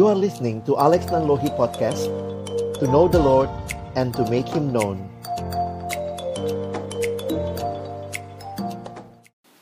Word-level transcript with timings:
You 0.00 0.08
are 0.08 0.16
listening 0.16 0.64
to 0.64 0.80
Alex 0.80 1.12
Nanlohi 1.12 1.52
Podcast 1.60 2.08
To 2.80 2.88
know 2.88 3.04
the 3.04 3.20
Lord 3.20 3.52
and 4.00 4.16
to 4.16 4.24
make 4.32 4.48
Him 4.48 4.72
known 4.72 4.96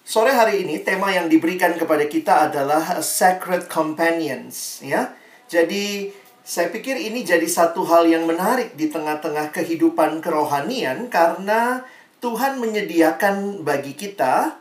Sore 0.06 0.30
hari 0.30 0.62
ini 0.62 0.86
tema 0.86 1.10
yang 1.10 1.26
diberikan 1.26 1.74
kepada 1.74 2.06
kita 2.06 2.46
adalah 2.46 3.02
Sacred 3.02 3.66
Companions 3.66 4.78
ya. 4.78 5.10
Jadi 5.50 6.14
saya 6.46 6.70
pikir 6.70 6.94
ini 6.94 7.26
jadi 7.26 7.50
satu 7.50 7.82
hal 7.90 8.06
yang 8.06 8.22
menarik 8.22 8.78
di 8.78 8.94
tengah-tengah 8.94 9.50
kehidupan 9.50 10.22
kerohanian 10.22 11.10
karena 11.10 11.82
Tuhan 12.22 12.62
menyediakan 12.62 13.66
bagi 13.66 13.98
kita 13.98 14.54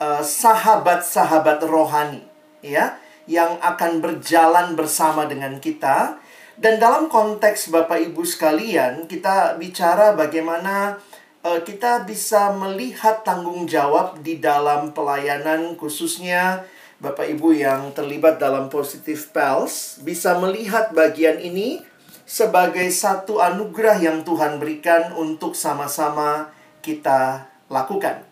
uh, 0.00 0.24
sahabat-sahabat 0.24 1.60
rohani 1.68 2.24
ya 2.64 2.96
yang 3.30 3.62
akan 3.62 4.02
berjalan 4.02 4.74
bersama 4.74 5.30
dengan 5.30 5.62
kita 5.62 6.18
dan 6.58 6.82
dalam 6.82 7.06
konteks 7.06 7.70
Bapak 7.70 8.02
Ibu 8.10 8.26
sekalian 8.26 9.06
kita 9.06 9.54
bicara 9.54 10.18
bagaimana 10.18 10.98
uh, 11.46 11.62
kita 11.62 12.02
bisa 12.02 12.50
melihat 12.58 13.22
tanggung 13.22 13.70
jawab 13.70 14.18
di 14.26 14.42
dalam 14.42 14.90
pelayanan 14.90 15.78
khususnya 15.78 16.66
Bapak 16.98 17.30
Ibu 17.30 17.54
yang 17.54 17.94
terlibat 17.96 18.36
dalam 18.42 18.68
Positive 18.68 19.30
Pals 19.32 20.02
bisa 20.02 20.36
melihat 20.36 20.92
bagian 20.92 21.38
ini 21.38 21.80
sebagai 22.28 22.86
satu 22.92 23.42
anugerah 23.42 23.98
yang 23.98 24.22
Tuhan 24.22 24.62
berikan 24.62 25.16
untuk 25.18 25.58
sama-sama 25.58 26.52
kita 26.78 27.50
lakukan. 27.66 28.29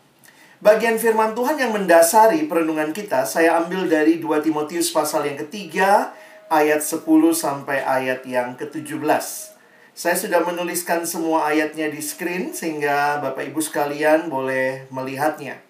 Bagian 0.59 0.99
firman 0.99 1.39
Tuhan 1.39 1.55
yang 1.55 1.71
mendasari 1.71 2.51
perenungan 2.51 2.91
kita 2.91 3.23
saya 3.23 3.63
ambil 3.63 3.87
dari 3.87 4.19
2 4.19 4.43
Timotius 4.43 4.91
pasal 4.91 5.31
yang 5.31 5.39
ketiga 5.47 6.11
ayat 6.51 6.83
10 6.83 7.07
sampai 7.31 7.79
ayat 7.79 8.27
yang 8.27 8.59
ke-17. 8.59 8.99
Saya 9.95 10.17
sudah 10.19 10.43
menuliskan 10.43 11.07
semua 11.07 11.47
ayatnya 11.47 11.87
di 11.87 12.03
screen 12.03 12.51
sehingga 12.51 13.23
Bapak 13.23 13.55
Ibu 13.55 13.63
sekalian 13.63 14.27
boleh 14.27 14.91
melihatnya. 14.91 15.63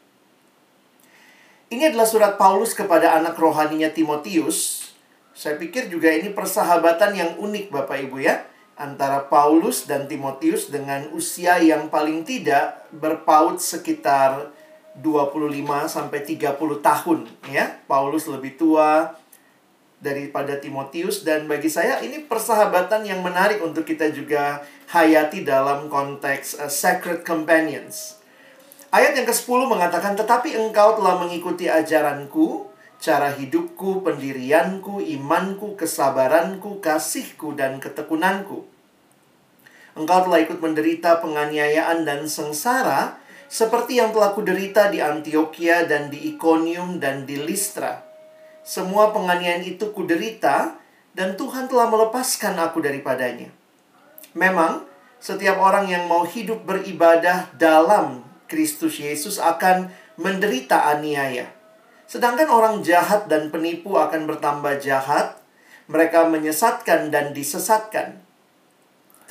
Ini 1.69 1.93
adalah 1.93 2.09
surat 2.09 2.41
Paulus 2.41 2.73
kepada 2.73 3.13
anak 3.13 3.37
rohaninya 3.37 3.93
Timotius. 3.93 4.89
Saya 5.37 5.61
pikir 5.61 5.93
juga 5.93 6.09
ini 6.09 6.33
persahabatan 6.33 7.13
yang 7.13 7.31
unik 7.37 7.69
Bapak 7.69 8.09
Ibu 8.09 8.25
ya. 8.25 8.41
Antara 8.81 9.29
Paulus 9.29 9.85
dan 9.85 10.09
Timotius 10.09 10.73
dengan 10.73 11.13
usia 11.13 11.61
yang 11.61 11.93
paling 11.93 12.25
tidak 12.25 12.89
berpaut 12.89 13.61
sekitar 13.61 14.57
25 15.01 15.65
sampai 15.87 16.21
30 16.27 16.59
tahun 16.83 17.19
ya. 17.51 17.79
Paulus 17.87 18.27
lebih 18.27 18.59
tua 18.59 19.15
daripada 19.99 20.55
Timotius 20.59 21.27
dan 21.27 21.51
bagi 21.51 21.67
saya 21.67 21.99
ini 22.03 22.23
persahabatan 22.23 23.03
yang 23.03 23.19
menarik 23.23 23.59
untuk 23.59 23.83
kita 23.83 24.15
juga 24.15 24.63
hayati 24.95 25.43
dalam 25.43 25.91
konteks 25.91 26.63
uh, 26.63 26.71
sacred 26.71 27.27
companions. 27.27 28.19
Ayat 28.89 29.21
yang 29.21 29.29
ke-10 29.29 29.69
mengatakan, 29.69 30.17
Tetapi 30.17 30.57
engkau 30.57 30.97
telah 30.97 31.21
mengikuti 31.21 31.69
ajaranku, 31.69 32.73
cara 32.97 33.37
hidupku, 33.37 34.01
pendirianku, 34.01 35.05
imanku, 35.05 35.77
kesabaranku, 35.77 36.81
kasihku, 36.81 37.53
dan 37.53 37.85
ketekunanku. 37.85 38.65
Engkau 39.93 40.19
telah 40.25 40.41
ikut 40.41 40.57
menderita 40.63 41.21
penganiayaan 41.21 42.09
dan 42.09 42.25
sengsara, 42.25 43.21
seperti 43.49 43.97
yang 43.97 44.13
telah 44.13 44.37
kuderita 44.37 44.93
di 44.93 45.01
Antioquia 45.01 45.89
dan 45.89 46.13
di 46.13 46.37
Iconium 46.37 47.01
dan 47.01 47.25
di 47.25 47.41
Listra. 47.41 48.05
Semua 48.61 49.09
penganiayaan 49.17 49.65
itu 49.65 49.89
kuderita, 49.97 50.77
dan 51.17 51.35
Tuhan 51.35 51.67
telah 51.67 51.89
melepaskan 51.89 52.61
aku 52.61 52.85
daripadanya. 52.85 53.49
Memang, 54.37 54.85
setiap 55.19 55.57
orang 55.59 55.89
yang 55.89 56.05
mau 56.05 56.29
hidup 56.29 56.69
beribadah 56.69 57.49
dalam 57.57 58.23
Kristus 58.45 59.01
Yesus 59.01 59.41
akan 59.41 59.89
menderita 60.21 60.93
aniaya. 60.93 61.49
Sedangkan 62.05 62.53
orang 62.53 62.85
jahat 62.85 63.27
dan 63.27 63.49
penipu 63.49 63.97
akan 63.97 64.29
bertambah 64.29 64.79
jahat, 64.85 65.41
mereka 65.89 66.29
menyesatkan 66.29 67.09
dan 67.09 67.33
disesatkan. 67.33 68.21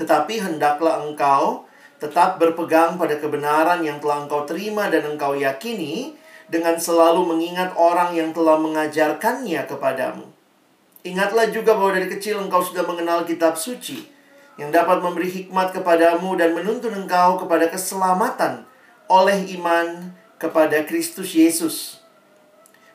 Tetapi 0.02 0.42
hendaklah 0.42 1.06
engkau 1.06 1.67
tetap 1.98 2.38
berpegang 2.38 2.96
pada 2.96 3.18
kebenaran 3.18 3.82
yang 3.82 3.98
telah 3.98 4.26
engkau 4.26 4.46
terima 4.46 4.90
dan 4.90 5.06
engkau 5.10 5.34
yakini 5.34 6.14
dengan 6.48 6.78
selalu 6.78 7.26
mengingat 7.26 7.74
orang 7.76 8.14
yang 8.14 8.32
telah 8.32 8.56
mengajarkannya 8.62 9.66
kepadamu. 9.68 10.26
Ingatlah 11.04 11.50
juga 11.50 11.74
bahwa 11.74 11.98
dari 11.98 12.08
kecil 12.12 12.40
engkau 12.40 12.62
sudah 12.62 12.84
mengenal 12.86 13.24
kitab 13.24 13.58
suci 13.58 14.06
yang 14.58 14.74
dapat 14.74 15.00
memberi 15.02 15.30
hikmat 15.30 15.74
kepadamu 15.74 16.34
dan 16.36 16.54
menuntun 16.58 16.94
engkau 16.94 17.38
kepada 17.42 17.70
keselamatan 17.70 18.66
oleh 19.08 19.46
iman 19.60 20.12
kepada 20.42 20.84
Kristus 20.86 21.34
Yesus. 21.34 22.02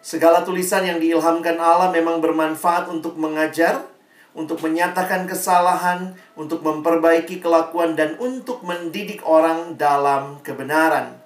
Segala 0.03 0.43
tulisan 0.43 0.83
yang 0.83 0.99
diilhamkan 0.99 1.63
Allah 1.63 1.95
memang 1.95 2.19
bermanfaat 2.19 2.91
untuk 2.91 3.15
mengajar, 3.15 3.87
untuk 4.33 4.65
menyatakan 4.65 5.29
kesalahan, 5.29 6.17
untuk 6.35 6.65
memperbaiki 6.65 7.41
kelakuan, 7.45 7.93
dan 7.93 8.17
untuk 8.17 8.65
mendidik 8.65 9.21
orang 9.29 9.77
dalam 9.77 10.41
kebenaran. 10.41 11.21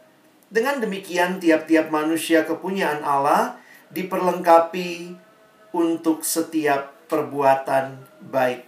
Dengan 0.51 0.79
demikian, 0.83 1.39
tiap-tiap 1.43 1.91
manusia 1.91 2.43
kepunyaan 2.47 3.03
Allah 3.03 3.59
diperlengkapi 3.95 5.15
untuk 5.75 6.27
setiap 6.27 6.95
perbuatan 7.07 7.99
baik. 8.27 8.67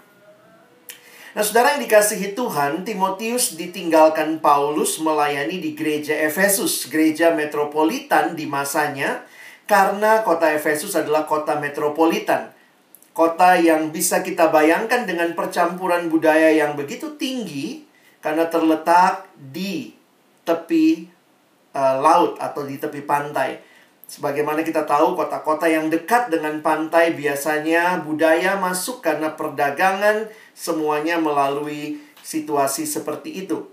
Nah, 1.38 1.46
saudara 1.46 1.78
yang 1.78 1.86
dikasihi 1.86 2.34
Tuhan, 2.34 2.82
Timotius 2.82 3.54
ditinggalkan 3.54 4.42
Paulus 4.42 4.98
melayani 4.98 5.62
di 5.62 5.76
gereja 5.78 6.10
Efesus, 6.10 6.90
gereja 6.90 7.30
metropolitan 7.30 8.34
di 8.34 8.48
masanya, 8.50 9.22
karena 9.68 10.26
kota 10.26 10.50
Efesus 10.50 10.98
adalah 10.98 11.30
kota 11.30 11.60
metropolitan. 11.62 12.57
Kota 13.18 13.58
yang 13.58 13.90
bisa 13.90 14.22
kita 14.22 14.46
bayangkan 14.54 15.02
dengan 15.02 15.34
percampuran 15.34 16.06
budaya 16.06 16.54
yang 16.54 16.78
begitu 16.78 17.18
tinggi, 17.18 17.82
karena 18.22 18.46
terletak 18.46 19.26
di 19.34 19.90
tepi 20.46 21.10
uh, 21.74 21.98
laut 21.98 22.38
atau 22.38 22.62
di 22.62 22.78
tepi 22.78 23.02
pantai. 23.02 23.58
Sebagaimana 24.06 24.62
kita 24.62 24.86
tahu, 24.86 25.18
kota-kota 25.18 25.66
yang 25.66 25.90
dekat 25.90 26.30
dengan 26.30 26.62
pantai 26.62 27.18
biasanya 27.18 28.06
budaya 28.06 28.54
masuk 28.54 29.02
karena 29.02 29.34
perdagangan, 29.34 30.30
semuanya 30.54 31.18
melalui 31.18 31.98
situasi 32.22 32.86
seperti 32.86 33.34
itu. 33.44 33.66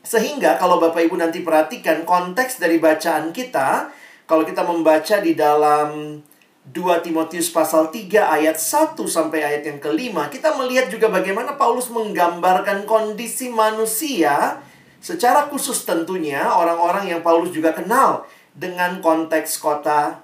Sehingga 0.00 0.56
kalau 0.56 0.80
Bapak 0.80 1.12
Ibu 1.12 1.20
nanti 1.20 1.44
perhatikan 1.44 2.08
konteks 2.08 2.56
dari 2.56 2.80
bacaan 2.80 3.36
kita, 3.36 3.92
kalau 4.24 4.48
kita 4.48 4.64
membaca 4.64 5.20
di 5.20 5.36
dalam 5.36 6.18
2 6.62 6.78
Timotius 7.02 7.50
pasal 7.50 7.90
3 7.90 8.22
ayat 8.22 8.54
1 8.54 8.94
sampai 8.94 9.42
ayat 9.42 9.66
yang 9.66 9.82
kelima, 9.82 10.30
kita 10.30 10.54
melihat 10.54 10.86
juga 10.86 11.10
bagaimana 11.10 11.58
Paulus 11.58 11.90
menggambarkan 11.90 12.86
kondisi 12.86 13.50
manusia 13.50 14.62
secara 15.02 15.50
khusus 15.50 15.82
tentunya 15.82 16.46
orang-orang 16.46 17.10
yang 17.10 17.20
Paulus 17.26 17.50
juga 17.50 17.74
kenal 17.74 18.22
dengan 18.54 19.02
konteks 19.02 19.58
kota 19.58 20.22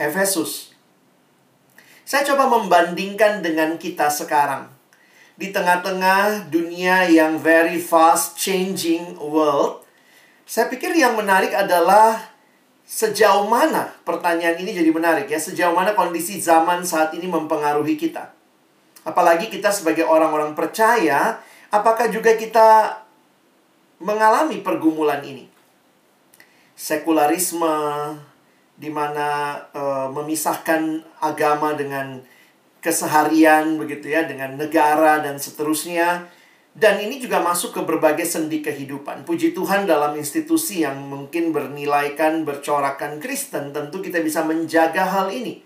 Efesus. 0.00 0.72
Saya 2.08 2.24
coba 2.32 2.48
membandingkan 2.48 3.44
dengan 3.44 3.76
kita 3.76 4.08
sekarang. 4.08 4.72
Di 5.36 5.52
tengah-tengah 5.52 6.48
dunia 6.48 7.04
yang 7.12 7.36
very 7.36 7.76
fast 7.76 8.40
changing 8.40 9.20
world, 9.20 9.84
saya 10.48 10.72
pikir 10.72 10.96
yang 10.96 11.16
menarik 11.16 11.52
adalah 11.52 12.33
sejauh 12.84 13.48
mana 13.48 13.88
pertanyaan 14.04 14.60
ini 14.60 14.76
jadi 14.76 14.90
menarik 14.92 15.26
ya, 15.26 15.40
sejauh 15.40 15.72
mana 15.72 15.96
kondisi 15.96 16.38
zaman 16.38 16.84
saat 16.84 17.16
ini 17.16 17.26
mempengaruhi 17.26 17.96
kita. 17.96 18.30
Apalagi 19.04 19.52
kita 19.52 19.72
sebagai 19.72 20.04
orang-orang 20.04 20.56
percaya, 20.56 21.40
apakah 21.68 22.08
juga 22.08 22.36
kita 22.36 23.00
mengalami 24.00 24.60
pergumulan 24.60 25.20
ini? 25.24 25.54
sekularisme 26.74 27.74
di 28.74 28.90
mana 28.90 29.54
uh, 29.70 30.10
memisahkan 30.10 31.06
agama 31.22 31.78
dengan 31.78 32.18
keseharian 32.82 33.78
begitu 33.78 34.12
ya 34.12 34.26
dengan 34.26 34.58
negara 34.58 35.22
dan 35.22 35.38
seterusnya 35.38 36.26
dan 36.74 36.98
ini 36.98 37.22
juga 37.22 37.38
masuk 37.38 37.78
ke 37.78 37.80
berbagai 37.86 38.26
sendi 38.26 38.58
kehidupan. 38.58 39.22
Puji 39.22 39.54
Tuhan 39.54 39.86
dalam 39.86 40.18
institusi 40.18 40.82
yang 40.82 40.98
mungkin 41.06 41.54
bernilaikan 41.54 42.42
bercorakan 42.42 43.22
Kristen 43.22 43.70
tentu 43.70 44.02
kita 44.02 44.18
bisa 44.18 44.42
menjaga 44.42 45.06
hal 45.06 45.30
ini. 45.30 45.62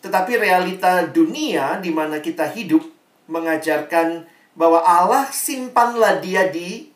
Tetapi 0.00 0.38
realita 0.38 1.10
dunia 1.10 1.82
di 1.82 1.90
mana 1.90 2.22
kita 2.22 2.48
hidup 2.54 2.86
mengajarkan 3.26 4.30
bahwa 4.54 4.78
Allah 4.86 5.26
simpanlah 5.34 6.22
dia 6.22 6.46
di 6.46 6.86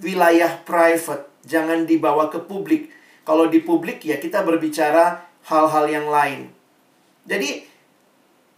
wilayah 0.00 0.64
private, 0.64 1.28
jangan 1.44 1.84
dibawa 1.84 2.32
ke 2.32 2.40
publik 2.40 2.88
kalau 3.22 3.46
di 3.46 3.62
publik 3.62 4.02
ya 4.02 4.18
kita 4.18 4.42
berbicara 4.42 5.22
hal-hal 5.46 5.86
yang 5.86 6.06
lain. 6.10 6.50
Jadi 7.26 7.62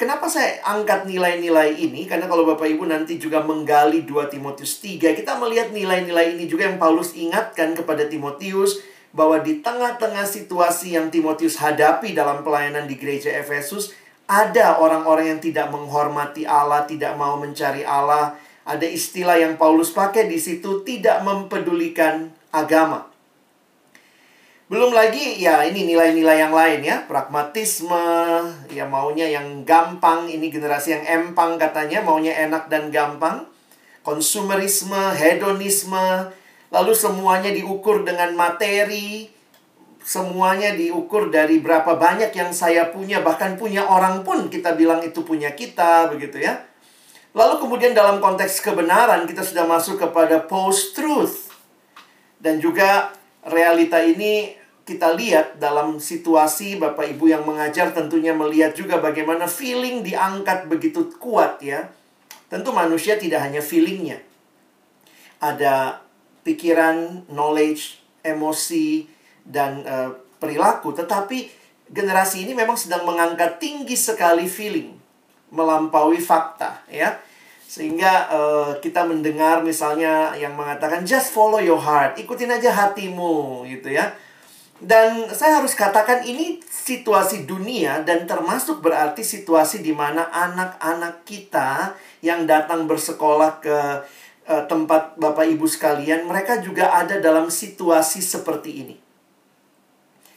Kenapa 0.05 0.29
saya 0.29 0.61
angkat 0.69 1.09
nilai-nilai 1.09 1.81
ini? 1.81 2.05
Karena 2.05 2.29
kalau 2.29 2.45
Bapak 2.45 2.69
Ibu 2.69 2.85
nanti 2.85 3.17
juga 3.17 3.41
menggali 3.41 4.05
2 4.05 4.29
Timotius 4.29 4.77
3, 4.85 5.17
kita 5.17 5.41
melihat 5.41 5.73
nilai-nilai 5.73 6.37
ini 6.37 6.45
juga 6.45 6.69
yang 6.69 6.77
Paulus 6.77 7.17
ingatkan 7.17 7.73
kepada 7.73 8.05
Timotius 8.05 8.85
bahwa 9.17 9.41
di 9.41 9.65
tengah-tengah 9.65 10.29
situasi 10.29 10.93
yang 10.93 11.09
Timotius 11.09 11.57
hadapi 11.57 12.13
dalam 12.13 12.45
pelayanan 12.45 12.85
di 12.85 13.01
gereja 13.01 13.33
Efesus, 13.33 13.97
ada 14.29 14.77
orang-orang 14.77 15.33
yang 15.33 15.41
tidak 15.41 15.73
menghormati 15.73 16.45
Allah, 16.45 16.85
tidak 16.85 17.17
mau 17.17 17.41
mencari 17.41 17.89
Allah. 17.89 18.37
Ada 18.69 18.85
istilah 18.85 19.41
yang 19.41 19.57
Paulus 19.57 19.89
pakai 19.89 20.29
di 20.29 20.37
situ, 20.37 20.85
tidak 20.85 21.25
mempedulikan 21.25 22.29
agama. 22.53 23.09
Belum 24.75 24.91
lagi 24.91 25.39
ya 25.39 25.63
ini 25.63 25.87
nilai-nilai 25.87 26.35
yang 26.35 26.51
lain 26.51 26.83
ya, 26.83 27.07
pragmatisme, 27.07 27.95
ya 28.75 28.83
maunya 28.91 29.31
yang 29.31 29.63
gampang, 29.63 30.27
ini 30.27 30.51
generasi 30.51 30.99
yang 30.99 31.07
empang 31.07 31.55
katanya, 31.63 32.03
maunya 32.03 32.35
enak 32.35 32.67
dan 32.67 32.91
gampang. 32.91 33.47
Konsumerisme, 34.03 35.15
hedonisme, 35.15 36.27
lalu 36.75 36.91
semuanya 36.91 37.55
diukur 37.55 38.03
dengan 38.03 38.35
materi, 38.35 39.31
semuanya 40.03 40.75
diukur 40.75 41.31
dari 41.31 41.63
berapa 41.63 41.95
banyak 41.95 42.35
yang 42.35 42.51
saya 42.51 42.91
punya, 42.91 43.23
bahkan 43.23 43.55
punya 43.55 43.87
orang 43.87 44.27
pun 44.27 44.51
kita 44.51 44.75
bilang 44.75 45.07
itu 45.07 45.23
punya 45.23 45.55
kita, 45.55 46.11
begitu 46.11 46.43
ya. 46.43 46.67
Lalu 47.31 47.63
kemudian 47.63 47.95
dalam 47.95 48.19
konteks 48.19 48.59
kebenaran 48.59 49.23
kita 49.31 49.47
sudah 49.47 49.71
masuk 49.71 50.03
kepada 50.03 50.43
post-truth. 50.51 51.55
Dan 52.43 52.59
juga 52.59 53.15
realita 53.47 54.03
ini 54.03 54.64
kita 54.85 55.17
lihat 55.17 55.57
dalam 55.57 55.97
situasi 55.97 56.77
Bapak 56.77 57.09
Ibu 57.17 57.33
yang 57.33 57.49
mengajar 57.49 57.97
tentunya 57.97 58.37
melihat 58.37 58.77
juga 58.77 59.01
bagaimana 59.01 59.49
feeling 59.49 60.05
diangkat 60.05 60.69
begitu 60.69 61.09
kuat 61.17 61.65
ya. 61.65 61.89
Tentu 62.53 62.71
manusia 62.71 63.17
tidak 63.17 63.41
hanya 63.49 63.65
feelingnya. 63.65 64.21
Ada 65.41 66.05
pikiran, 66.45 67.25
knowledge, 67.33 68.05
emosi, 68.21 69.09
dan 69.49 69.81
uh, 69.89 70.13
perilaku. 70.37 70.93
Tetapi 70.93 71.49
generasi 71.89 72.45
ini 72.45 72.53
memang 72.53 72.77
sedang 72.77 73.09
mengangkat 73.09 73.57
tinggi 73.57 73.97
sekali 73.97 74.45
feeling. 74.45 74.93
Melampaui 75.49 76.21
fakta 76.21 76.85
ya. 76.93 77.17
Sehingga 77.65 78.29
uh, 78.29 78.71
kita 78.85 79.09
mendengar 79.09 79.65
misalnya 79.65 80.37
yang 80.37 80.53
mengatakan 80.53 81.09
just 81.09 81.33
follow 81.33 81.59
your 81.59 81.81
heart, 81.81 82.21
ikutin 82.21 82.53
aja 82.53 82.69
hatimu 82.69 83.65
gitu 83.65 83.89
ya. 83.89 84.13
Dan 84.85 85.33
saya 85.33 85.65
harus 85.65 85.73
katakan 85.73 86.29
ini 86.29 86.61
situasi 86.69 87.49
dunia 87.49 88.05
dan 88.05 88.29
termasuk 88.29 88.85
berarti 88.85 89.25
situasi 89.25 89.81
di 89.81 89.97
mana 89.97 90.29
anak-anak 90.29 91.25
kita 91.25 91.97
yang 92.21 92.45
datang 92.45 92.85
bersekolah 92.85 93.65
ke 93.65 93.79
uh, 94.45 94.63
tempat 94.69 95.17
Bapak 95.17 95.49
Ibu 95.49 95.65
sekalian, 95.65 96.29
mereka 96.29 96.61
juga 96.61 96.93
ada 96.93 97.17
dalam 97.17 97.49
situasi 97.49 98.21
seperti 98.21 98.71
ini. 98.85 98.97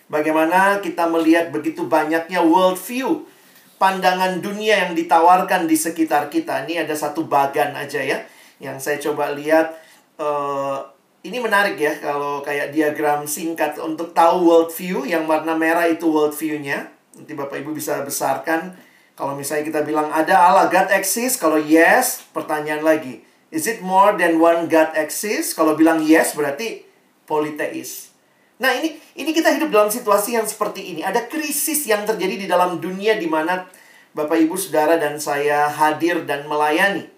Bagaimana 0.08 0.80
kita 0.80 1.12
melihat 1.12 1.52
begitu 1.52 1.84
banyaknya 1.84 2.40
world 2.40 2.80
view 2.80 3.28
pandangan 3.76 4.40
dunia 4.40 4.88
yang 4.88 4.96
ditawarkan 4.96 5.68
di 5.68 5.76
sekitar 5.76 6.32
kita. 6.32 6.64
Ini 6.64 6.88
ada 6.88 6.96
satu 6.96 7.28
bagan 7.28 7.76
aja 7.76 8.00
ya, 8.00 8.24
yang 8.64 8.80
saya 8.80 8.96
coba 9.04 9.36
lihat. 9.36 9.76
Uh, 10.16 10.97
ini 11.28 11.44
menarik 11.44 11.76
ya, 11.76 12.00
kalau 12.00 12.40
kayak 12.40 12.72
diagram 12.72 13.28
singkat 13.28 13.76
untuk 13.78 14.16
tahu 14.16 14.48
world 14.48 14.72
view, 14.72 15.04
yang 15.04 15.28
warna 15.28 15.54
merah 15.54 15.84
itu 15.86 16.08
world 16.08 16.32
view-nya. 16.34 16.88
Nanti 17.20 17.36
Bapak 17.36 17.60
Ibu 17.60 17.76
bisa 17.76 18.00
besarkan. 18.02 18.74
Kalau 19.18 19.34
misalnya 19.36 19.68
kita 19.68 19.82
bilang 19.84 20.08
ada 20.14 20.48
Allah, 20.48 20.72
God 20.72 20.94
exists. 20.94 21.36
Kalau 21.36 21.60
yes, 21.60 22.24
pertanyaan 22.32 22.86
lagi. 22.86 23.26
Is 23.50 23.66
it 23.66 23.84
more 23.84 24.14
than 24.16 24.38
one 24.38 24.72
God 24.72 24.94
exists? 24.94 25.58
Kalau 25.58 25.74
bilang 25.74 26.04
yes, 26.06 26.38
berarti 26.38 26.86
politeis. 27.26 28.14
Nah 28.58 28.74
ini 28.74 28.98
ini 29.18 29.32
kita 29.34 29.54
hidup 29.54 29.70
dalam 29.70 29.90
situasi 29.90 30.38
yang 30.38 30.46
seperti 30.46 30.94
ini. 30.94 31.02
Ada 31.02 31.26
krisis 31.26 31.86
yang 31.90 32.06
terjadi 32.06 32.46
di 32.46 32.48
dalam 32.50 32.78
dunia 32.78 33.18
di 33.18 33.26
mana 33.26 33.66
Bapak 34.14 34.38
Ibu 34.38 34.58
Saudara 34.58 34.98
dan 34.98 35.22
saya 35.22 35.70
hadir 35.70 36.26
dan 36.26 36.46
melayani. 36.50 37.10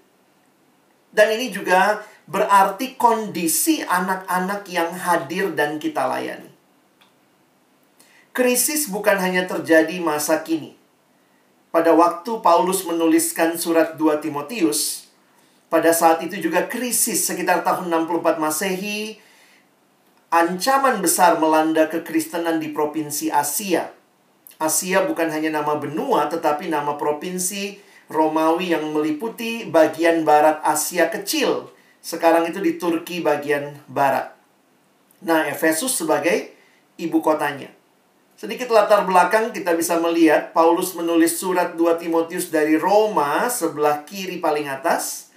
Dan 1.09 1.33
ini 1.33 1.49
juga 1.49 2.05
berarti 2.29 2.93
kondisi 2.93 3.81
anak-anak 3.81 4.61
yang 4.69 4.93
hadir 4.93 5.49
dan 5.57 5.81
kita 5.81 6.05
layani. 6.05 6.53
Krisis 8.29 8.85
bukan 8.87 9.17
hanya 9.17 9.49
terjadi 9.49 9.97
masa 9.97 10.45
kini. 10.45 10.77
Pada 11.73 11.93
waktu 11.97 12.29
Paulus 12.45 12.85
menuliskan 12.85 13.57
surat 13.57 13.97
2 13.97 14.21
Timotius, 14.21 15.09
pada 15.69 15.89
saat 15.93 16.21
itu 16.21 16.37
juga 16.37 16.65
krisis 16.69 17.25
sekitar 17.25 17.65
tahun 17.65 17.89
64 17.89 18.41
Masehi, 18.41 19.17
ancaman 20.29 21.01
besar 21.01 21.41
melanda 21.41 21.89
kekristenan 21.89 22.61
di 22.61 22.69
provinsi 22.69 23.33
Asia. 23.33 23.89
Asia 24.61 25.05
bukan 25.05 25.29
hanya 25.33 25.61
nama 25.61 25.77
benua, 25.77 26.29
tetapi 26.29 26.69
nama 26.69 26.97
provinsi 26.97 27.81
Romawi 28.09 28.73
yang 28.73 28.89
meliputi 28.89 29.69
bagian 29.69 30.25
barat 30.25 30.61
Asia 30.65 31.09
kecil. 31.13 31.69
Sekarang 31.99 32.47
itu 32.47 32.63
di 32.63 32.79
Turki 32.79 33.19
bagian 33.19 33.75
barat. 33.91 34.31
Nah, 35.23 35.47
Efesus 35.47 35.99
sebagai 35.99 36.55
ibu 36.95 37.19
kotanya. 37.19 37.67
Sedikit 38.39 38.71
latar 38.71 39.03
belakang 39.03 39.51
kita 39.51 39.75
bisa 39.75 39.99
melihat 39.99 40.55
Paulus 40.55 40.95
menulis 40.95 41.35
surat 41.35 41.75
2 41.75 41.99
Timotius 41.99 42.47
dari 42.47 42.79
Roma 42.79 43.51
sebelah 43.51 44.07
kiri 44.07 44.39
paling 44.39 44.71
atas 44.71 45.35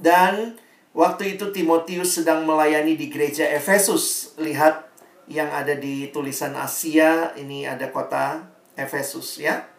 dan 0.00 0.56
Waktu 0.92 1.40
itu 1.40 1.48
Timotius 1.56 2.20
sedang 2.20 2.44
melayani 2.44 3.00
di 3.00 3.08
gereja 3.08 3.48
Efesus. 3.48 4.36
Lihat 4.36 4.92
yang 5.24 5.48
ada 5.48 5.72
di 5.72 6.12
tulisan 6.12 6.52
Asia, 6.52 7.32
ini 7.40 7.64
ada 7.64 7.88
kota 7.88 8.44
Efesus 8.76 9.40
ya. 9.40 9.71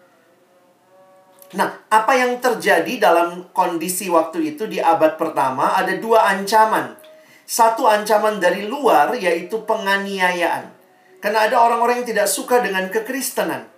Nah, 1.54 1.86
apa 1.94 2.18
yang 2.18 2.42
terjadi 2.42 2.98
dalam 2.98 3.54
kondisi 3.54 4.10
waktu 4.10 4.58
itu 4.58 4.66
di 4.66 4.82
abad 4.82 5.22
pertama 5.22 5.78
ada 5.78 5.94
dua 6.02 6.26
ancaman. 6.34 6.98
Satu 7.46 7.86
ancaman 7.86 8.42
dari 8.42 8.66
luar 8.66 9.14
yaitu 9.14 9.62
penganiayaan. 9.62 10.74
Karena 11.22 11.48
ada 11.48 11.62
orang-orang 11.62 12.02
yang 12.02 12.10
tidak 12.10 12.28
suka 12.28 12.60
dengan 12.60 12.90
kekristenan. 12.90 13.70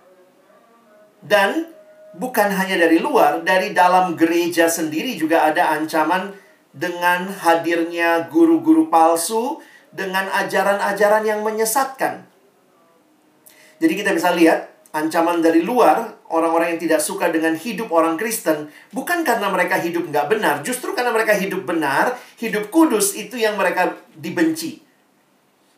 Dan 1.20 1.68
bukan 2.16 2.48
hanya 2.48 2.80
dari 2.80 2.96
luar, 2.96 3.44
dari 3.44 3.76
dalam 3.76 4.16
gereja 4.16 4.66
sendiri 4.72 5.14
juga 5.20 5.44
ada 5.44 5.76
ancaman 5.76 6.32
dengan 6.72 7.28
hadirnya 7.28 8.28
guru-guru 8.32 8.88
palsu 8.88 9.60
dengan 9.92 10.28
ajaran-ajaran 10.32 11.24
yang 11.24 11.40
menyesatkan. 11.44 12.24
Jadi 13.76 13.92
kita 13.96 14.16
bisa 14.16 14.32
lihat 14.32 14.75
ancaman 14.96 15.44
dari 15.44 15.60
luar, 15.60 16.24
orang-orang 16.32 16.74
yang 16.74 16.80
tidak 16.88 17.04
suka 17.04 17.28
dengan 17.28 17.52
hidup 17.52 17.92
orang 17.92 18.16
Kristen, 18.16 18.72
bukan 18.96 19.20
karena 19.20 19.52
mereka 19.52 19.76
hidup 19.76 20.08
nggak 20.08 20.32
benar, 20.32 20.64
justru 20.64 20.96
karena 20.96 21.12
mereka 21.12 21.36
hidup 21.36 21.68
benar, 21.68 22.16
hidup 22.40 22.72
kudus 22.72 23.12
itu 23.12 23.36
yang 23.36 23.60
mereka 23.60 23.92
dibenci. 24.16 24.80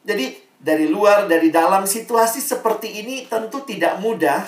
Jadi 0.06 0.38
dari 0.62 0.87
luar, 0.87 1.26
dari 1.26 1.50
dalam 1.50 1.82
situasi 1.82 2.38
seperti 2.38 3.02
ini 3.02 3.26
tentu 3.26 3.66
tidak 3.66 3.98
mudah 3.98 4.46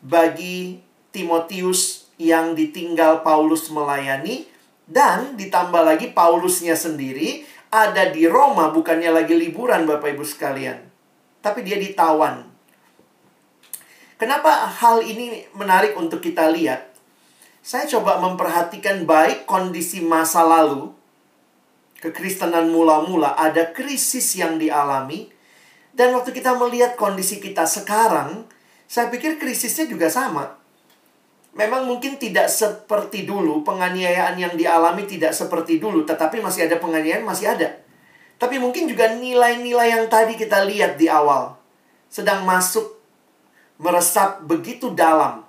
bagi 0.00 0.80
Timotius 1.12 2.08
yang 2.16 2.56
ditinggal 2.56 3.20
Paulus 3.20 3.68
melayani 3.68 4.48
dan 4.90 5.38
ditambah 5.38 5.86
lagi 5.86 6.10
Paulusnya 6.10 6.74
sendiri 6.74 7.46
ada 7.70 8.10
di 8.10 8.26
Roma 8.26 8.74
bukannya 8.74 9.14
lagi 9.14 9.38
liburan 9.38 9.86
Bapak 9.86 10.18
Ibu 10.18 10.26
sekalian. 10.26 10.82
Tapi 11.38 11.62
dia 11.62 11.78
ditawan. 11.78 12.49
Kenapa 14.20 14.68
hal 14.68 15.00
ini 15.00 15.48
menarik 15.56 15.96
untuk 15.96 16.20
kita 16.20 16.52
lihat? 16.52 16.92
Saya 17.64 17.88
coba 17.88 18.20
memperhatikan 18.20 19.08
baik 19.08 19.48
kondisi 19.48 20.04
masa 20.04 20.44
lalu. 20.44 20.92
Kekristenan 22.04 22.68
mula-mula 22.68 23.32
ada 23.32 23.72
krisis 23.72 24.36
yang 24.36 24.60
dialami. 24.60 25.32
Dan 25.96 26.12
waktu 26.12 26.36
kita 26.36 26.52
melihat 26.60 27.00
kondisi 27.00 27.40
kita 27.40 27.64
sekarang, 27.64 28.44
saya 28.84 29.08
pikir 29.08 29.40
krisisnya 29.40 29.88
juga 29.88 30.12
sama 30.12 30.60
memang 31.54 31.86
mungkin 31.86 32.14
tidak 32.18 32.46
seperti 32.46 33.26
dulu, 33.26 33.66
penganiayaan 33.66 34.38
yang 34.38 34.54
dialami 34.54 35.06
tidak 35.06 35.34
seperti 35.34 35.82
dulu, 35.82 36.06
tetapi 36.06 36.38
masih 36.38 36.70
ada 36.70 36.78
penganiayaan, 36.78 37.26
masih 37.26 37.50
ada. 37.50 37.68
Tapi 38.40 38.56
mungkin 38.56 38.88
juga 38.88 39.12
nilai-nilai 39.12 39.92
yang 39.92 40.06
tadi 40.08 40.38
kita 40.38 40.64
lihat 40.64 40.96
di 40.96 41.10
awal 41.10 41.60
sedang 42.10 42.42
masuk 42.42 42.99
meresap 43.80 44.44
begitu 44.44 44.92
dalam 44.92 45.40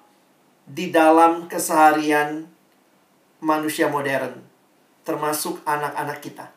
di 0.64 0.88
dalam 0.88 1.52
keseharian 1.52 2.48
manusia 3.44 3.92
modern, 3.92 4.40
termasuk 5.04 5.60
anak-anak 5.68 6.24
kita. 6.24 6.48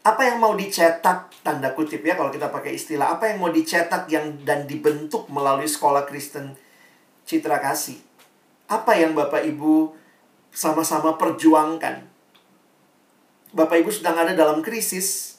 Apa 0.00 0.32
yang 0.32 0.40
mau 0.40 0.56
dicetak 0.56 1.28
tanda 1.44 1.76
kutip 1.76 2.00
ya 2.00 2.16
kalau 2.16 2.32
kita 2.32 2.48
pakai 2.48 2.72
istilah 2.72 3.12
apa 3.20 3.28
yang 3.28 3.44
mau 3.44 3.52
dicetak 3.52 4.08
yang 4.08 4.40
dan 4.48 4.64
dibentuk 4.64 5.28
melalui 5.28 5.68
sekolah 5.68 6.08
Kristen 6.08 6.56
citra 7.28 7.60
kasih. 7.60 8.00
apa 8.70 8.94
yang 8.94 9.18
Bapak 9.18 9.42
Ibu 9.42 9.90
sama-sama 10.54 11.18
perjuangkan. 11.18 12.06
Bapak 13.50 13.82
Ibu 13.82 13.90
sedang 13.90 14.14
ada 14.14 14.30
dalam 14.30 14.62
krisis, 14.62 15.29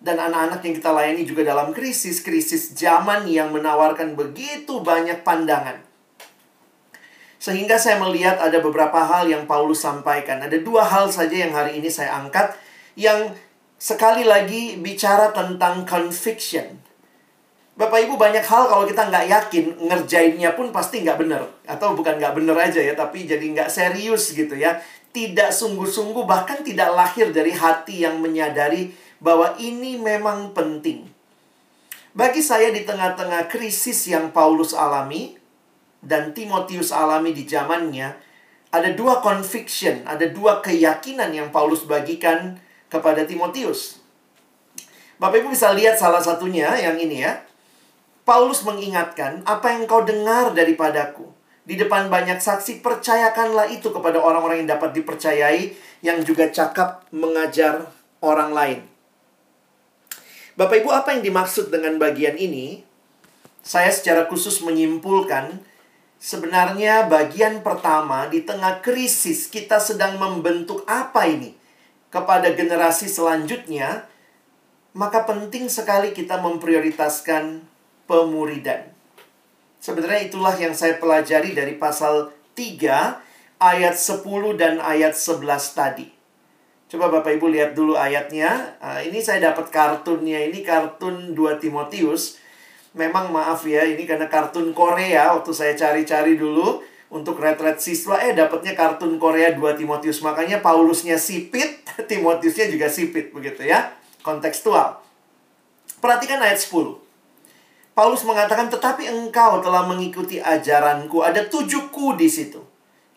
dan 0.00 0.20
anak-anak 0.20 0.60
yang 0.60 0.74
kita 0.76 0.90
layani 0.92 1.22
juga 1.24 1.42
dalam 1.42 1.72
krisis, 1.72 2.20
krisis 2.20 2.76
zaman 2.76 3.24
yang 3.26 3.50
menawarkan 3.50 4.12
begitu 4.12 4.84
banyak 4.84 5.24
pandangan. 5.24 5.80
Sehingga 7.40 7.76
saya 7.78 8.00
melihat 8.00 8.40
ada 8.40 8.58
beberapa 8.60 8.96
hal 9.02 9.28
yang 9.28 9.44
Paulus 9.44 9.84
sampaikan. 9.84 10.42
Ada 10.42 10.60
dua 10.60 10.84
hal 10.84 11.08
saja 11.12 11.46
yang 11.46 11.52
hari 11.52 11.78
ini 11.80 11.88
saya 11.88 12.16
angkat, 12.20 12.56
yang 12.96 13.32
sekali 13.76 14.24
lagi 14.24 14.80
bicara 14.80 15.32
tentang 15.32 15.84
conviction. 15.84 16.80
Bapak 17.76 18.08
Ibu 18.08 18.16
banyak 18.16 18.40
hal 18.40 18.72
kalau 18.72 18.88
kita 18.88 19.04
nggak 19.12 19.26
yakin 19.28 19.64
ngerjainnya 19.84 20.56
pun 20.56 20.72
pasti 20.72 21.04
nggak 21.04 21.20
benar 21.20 21.44
atau 21.68 21.92
bukan 21.92 22.16
nggak 22.16 22.32
benar 22.32 22.56
aja 22.56 22.80
ya 22.80 22.96
tapi 22.96 23.28
jadi 23.28 23.44
nggak 23.52 23.68
serius 23.68 24.32
gitu 24.32 24.56
ya 24.56 24.80
tidak 25.12 25.52
sungguh-sungguh 25.52 26.24
bahkan 26.24 26.64
tidak 26.64 26.88
lahir 26.96 27.28
dari 27.36 27.52
hati 27.52 28.08
yang 28.08 28.16
menyadari 28.16 28.96
bahwa 29.20 29.56
ini 29.56 29.96
memang 29.96 30.52
penting. 30.52 31.08
Bagi 32.16 32.40
saya 32.40 32.72
di 32.72 32.84
tengah-tengah 32.88 33.48
krisis 33.52 34.08
yang 34.08 34.32
Paulus 34.32 34.72
alami 34.72 35.36
dan 36.00 36.32
Timotius 36.32 36.88
alami 36.88 37.36
di 37.36 37.44
zamannya 37.44 38.16
ada 38.72 38.90
dua 38.92 39.20
conviction, 39.20 40.04
ada 40.08 40.24
dua 40.28 40.60
keyakinan 40.64 41.32
yang 41.32 41.48
Paulus 41.52 41.84
bagikan 41.84 42.56
kepada 42.88 43.24
Timotius. 43.28 44.00
Bapak 45.16 45.40
Ibu 45.40 45.48
bisa 45.52 45.72
lihat 45.72 45.96
salah 45.96 46.20
satunya 46.20 46.76
yang 46.76 47.00
ini 47.00 47.24
ya. 47.24 47.40
Paulus 48.26 48.66
mengingatkan, 48.66 49.46
apa 49.46 49.70
yang 49.72 49.86
kau 49.86 50.02
dengar 50.02 50.50
daripadaku. 50.50 51.30
Di 51.62 51.78
depan 51.78 52.10
banyak 52.10 52.42
saksi, 52.42 52.82
percayakanlah 52.82 53.70
itu 53.70 53.94
kepada 53.94 54.18
orang-orang 54.18 54.66
yang 54.66 54.70
dapat 54.76 54.92
dipercayai, 54.98 55.72
yang 56.02 56.20
juga 56.26 56.50
cakap 56.50 57.06
mengajar 57.14 57.86
orang 58.18 58.50
lain. 58.50 58.95
Bapak 60.56 60.80
Ibu, 60.80 60.88
apa 60.88 61.12
yang 61.12 61.20
dimaksud 61.20 61.68
dengan 61.68 62.00
bagian 62.00 62.40
ini? 62.40 62.80
Saya 63.60 63.92
secara 63.92 64.24
khusus 64.24 64.64
menyimpulkan, 64.64 65.60
sebenarnya 66.16 67.04
bagian 67.12 67.60
pertama 67.60 68.24
di 68.32 68.40
tengah 68.40 68.80
krisis 68.80 69.52
kita 69.52 69.76
sedang 69.76 70.16
membentuk 70.16 70.80
apa 70.88 71.28
ini 71.28 71.52
kepada 72.08 72.56
generasi 72.56 73.04
selanjutnya, 73.04 74.08
maka 74.96 75.28
penting 75.28 75.68
sekali 75.68 76.16
kita 76.16 76.40
memprioritaskan 76.40 77.60
pemuridan. 78.08 78.88
Sebenarnya 79.76 80.24
itulah 80.24 80.56
yang 80.56 80.72
saya 80.72 80.96
pelajari 80.96 81.52
dari 81.52 81.76
pasal 81.76 82.32
3 82.56 83.60
ayat 83.60 83.92
10 83.92 84.56
dan 84.56 84.80
ayat 84.80 85.12
11 85.12 85.44
tadi. 85.76 86.15
Coba 86.86 87.10
Bapak 87.10 87.34
Ibu 87.34 87.50
lihat 87.50 87.74
dulu 87.74 87.98
ayatnya. 87.98 88.78
Nah, 88.78 89.02
ini 89.02 89.18
saya 89.18 89.50
dapat 89.50 89.74
kartunnya. 89.74 90.38
Ini 90.46 90.62
kartun 90.62 91.34
2 91.34 91.58
Timotius. 91.58 92.38
Memang 92.94 93.34
maaf 93.34 93.66
ya, 93.66 93.82
ini 93.82 94.06
karena 94.06 94.30
kartun 94.30 94.70
Korea. 94.70 95.34
Waktu 95.34 95.50
saya 95.50 95.74
cari-cari 95.74 96.38
dulu 96.38 96.80
untuk 97.10 97.42
retret 97.42 97.82
siswa, 97.82 98.22
eh 98.22 98.38
dapatnya 98.38 98.78
kartun 98.78 99.18
Korea 99.18 99.50
2 99.50 99.58
Timotius. 99.74 100.22
Makanya 100.22 100.62
Paulusnya 100.62 101.18
sipit, 101.18 101.82
Timotiusnya 102.10 102.70
juga 102.70 102.86
sipit 102.86 103.34
begitu 103.34 103.66
ya. 103.66 103.90
Kontekstual. 104.22 105.02
Perhatikan 105.98 106.38
ayat 106.38 106.62
10. 106.62 107.02
Paulus 107.96 108.22
mengatakan, 108.28 108.68
tetapi 108.68 109.08
engkau 109.08 109.58
telah 109.64 109.88
mengikuti 109.88 110.36
ajaranku. 110.36 111.24
Ada 111.24 111.48
tujuh 111.48 111.88
ku 111.88 112.12
di 112.12 112.28
situ. 112.28 112.60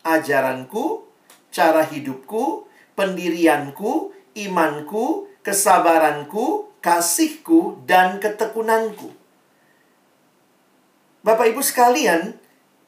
Ajaranku, 0.08 1.04
cara 1.52 1.84
hidupku, 1.84 2.69
pendirianku, 3.00 4.12
imanku, 4.36 5.32
kesabaranku, 5.40 6.68
kasihku, 6.84 7.80
dan 7.88 8.20
ketekunanku. 8.20 9.16
Bapak 11.24 11.56
Ibu 11.56 11.64
sekalian, 11.64 12.36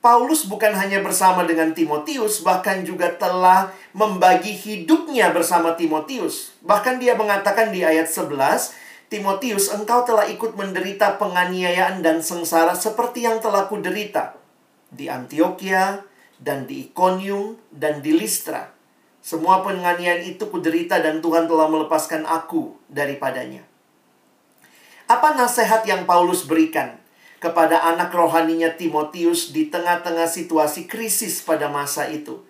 Paulus 0.03 0.49
bukan 0.49 0.73
hanya 0.75 0.99
bersama 0.99 1.47
dengan 1.47 1.71
Timotius, 1.71 2.43
bahkan 2.43 2.83
juga 2.83 3.13
telah 3.15 3.71
membagi 3.95 4.51
hidupnya 4.51 5.31
bersama 5.31 5.77
Timotius. 5.79 6.51
Bahkan 6.65 6.99
dia 6.99 7.15
mengatakan 7.15 7.69
di 7.69 7.85
ayat 7.85 8.09
11, 8.09 8.75
Timotius, 9.13 9.69
engkau 9.69 10.01
telah 10.07 10.25
ikut 10.25 10.57
menderita 10.57 11.21
penganiayaan 11.21 12.01
dan 12.01 12.23
sengsara 12.25 12.73
seperti 12.73 13.27
yang 13.29 13.43
telah 13.43 13.69
kuderita 13.69 14.41
di 14.89 15.05
Antioquia 15.05 16.01
dan 16.41 16.65
di 16.65 16.89
Iconium 16.89 17.61
dan 17.69 18.01
di 18.01 18.17
Listra. 18.17 18.80
Semua 19.21 19.61
penganiayaan 19.61 20.25
itu 20.25 20.49
kuderita 20.49 20.97
dan 20.97 21.21
Tuhan 21.21 21.45
telah 21.45 21.69
melepaskan 21.69 22.25
aku 22.25 22.73
daripadanya. 22.89 23.61
Apa 25.05 25.37
nasihat 25.37 25.85
yang 25.85 26.09
Paulus 26.09 26.49
berikan 26.49 26.97
kepada 27.37 27.85
anak 27.85 28.09
rohaninya 28.09 28.73
Timotius 28.73 29.53
di 29.53 29.69
tengah-tengah 29.69 30.25
situasi 30.25 30.89
krisis 30.89 31.45
pada 31.45 31.69
masa 31.69 32.09
itu? 32.09 32.41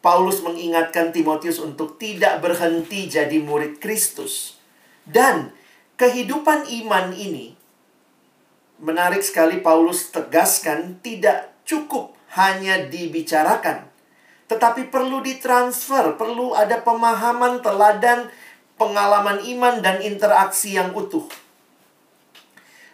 Paulus 0.00 0.40
mengingatkan 0.40 1.12
Timotius 1.12 1.60
untuk 1.60 2.00
tidak 2.00 2.40
berhenti 2.40 3.12
jadi 3.12 3.36
murid 3.36 3.76
Kristus. 3.76 4.56
Dan 5.04 5.52
kehidupan 6.00 6.64
iman 6.84 7.12
ini 7.12 7.58
menarik 8.80 9.20
sekali 9.20 9.60
Paulus 9.60 10.08
tegaskan 10.14 10.96
tidak 11.04 11.52
cukup 11.68 12.16
hanya 12.38 12.88
dibicarakan 12.88 13.95
tetapi 14.46 14.88
perlu 14.88 15.22
ditransfer, 15.22 16.14
perlu 16.14 16.54
ada 16.54 16.82
pemahaman, 16.82 17.62
teladan, 17.62 18.30
pengalaman 18.78 19.42
iman 19.42 19.82
dan 19.82 20.02
interaksi 20.02 20.78
yang 20.78 20.94
utuh. 20.94 21.26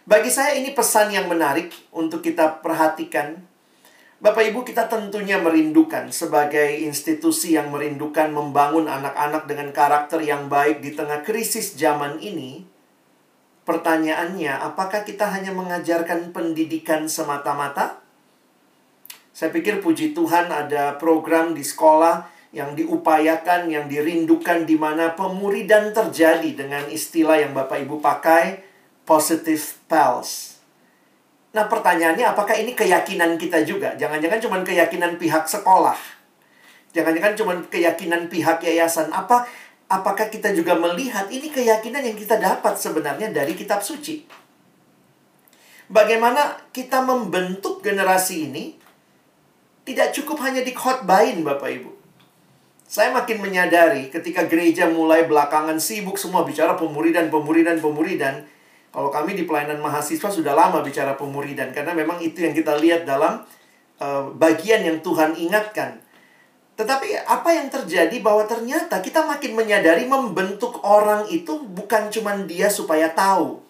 Bagi 0.03 0.27
saya 0.33 0.59
ini 0.59 0.75
pesan 0.75 1.15
yang 1.15 1.31
menarik 1.31 1.71
untuk 1.95 2.19
kita 2.19 2.59
perhatikan. 2.59 3.39
Bapak 4.19 4.43
Ibu 4.51 4.63
kita 4.63 4.87
tentunya 4.87 5.39
merindukan 5.39 6.11
sebagai 6.11 6.79
institusi 6.79 7.55
yang 7.55 7.71
merindukan 7.71 8.31
membangun 8.31 8.87
anak-anak 8.87 9.47
dengan 9.47 9.69
karakter 9.75 10.23
yang 10.23 10.47
baik 10.47 10.79
di 10.79 10.95
tengah 10.95 11.23
krisis 11.23 11.75
zaman 11.75 12.19
ini 12.23 12.73
Pertanyaannya, 13.63 14.59
apakah 14.59 15.07
kita 15.07 15.31
hanya 15.31 15.55
mengajarkan 15.55 16.35
pendidikan 16.35 17.07
semata-mata? 17.07 18.02
Saya 19.33 19.49
pikir 19.49 19.81
puji 19.81 20.13
Tuhan 20.13 20.53
ada 20.53 20.93
program 21.01 21.57
di 21.57 21.65
sekolah 21.65 22.29
yang 22.53 22.77
diupayakan, 22.77 23.65
yang 23.65 23.89
dirindukan 23.89 24.69
di 24.69 24.77
mana 24.77 25.17
pemuridan 25.17 25.89
terjadi 25.89 26.53
dengan 26.53 26.85
istilah 26.85 27.41
yang 27.41 27.57
Bapak 27.57 27.81
Ibu 27.81 27.97
pakai, 27.97 28.61
positive 29.09 29.81
pals. 29.89 30.61
Nah 31.57 31.65
pertanyaannya 31.65 32.29
apakah 32.29 32.53
ini 32.53 32.77
keyakinan 32.77 33.41
kita 33.41 33.65
juga? 33.65 33.97
Jangan-jangan 33.97 34.37
cuma 34.37 34.61
keyakinan 34.61 35.17
pihak 35.17 35.49
sekolah. 35.49 35.97
Jangan-jangan 36.93 37.33
cuma 37.33 37.53
keyakinan 37.73 38.29
pihak 38.29 38.61
yayasan. 38.61 39.09
Apa 39.09 39.49
apakah 39.89 40.29
kita 40.29 40.53
juga 40.53 40.77
melihat 40.77 41.25
ini 41.33 41.49
keyakinan 41.49 42.05
yang 42.05 42.13
kita 42.13 42.37
dapat 42.37 42.77
sebenarnya 42.77 43.33
dari 43.33 43.57
kitab 43.57 43.81
suci? 43.81 44.29
Bagaimana 45.89 46.69
kita 46.69 47.01
membentuk 47.01 47.81
generasi 47.81 48.49
ini 48.49 48.82
tidak 49.83 50.15
cukup 50.15 50.39
hanya 50.43 50.63
di 50.63 50.71
khotbahin 50.75 51.43
Bapak 51.43 51.69
Ibu. 51.69 51.91
Saya 52.87 53.09
makin 53.11 53.41
menyadari 53.41 54.11
ketika 54.11 54.45
gereja 54.45 54.87
mulai 54.91 55.25
belakangan 55.25 55.79
sibuk 55.79 56.19
semua 56.19 56.45
bicara 56.45 56.75
pemuridan, 56.77 57.31
pemuridan, 57.31 57.79
pemuridan. 57.79 58.45
Kalau 58.93 59.09
kami 59.09 59.33
di 59.33 59.49
pelayanan 59.49 59.81
mahasiswa 59.81 60.29
sudah 60.29 60.53
lama 60.53 60.85
bicara 60.85 61.17
pemuridan 61.17 61.73
karena 61.73 61.97
memang 61.97 62.21
itu 62.21 62.45
yang 62.45 62.53
kita 62.53 62.77
lihat 62.77 63.09
dalam 63.09 63.41
uh, 63.97 64.29
bagian 64.37 64.85
yang 64.85 65.01
Tuhan 65.01 65.33
ingatkan 65.33 66.03
tetapi 66.73 67.13
apa 67.29 67.53
yang 67.53 67.69
terjadi 67.69 68.17
bahwa 68.25 68.49
ternyata 68.49 68.97
kita 68.97 69.21
makin 69.29 69.53
menyadari 69.53 70.09
membentuk 70.09 70.81
orang 70.81 71.29
itu 71.29 71.61
bukan 71.61 72.09
cuma 72.09 72.33
dia 72.49 72.65
supaya 72.65 73.13
tahu. 73.13 73.61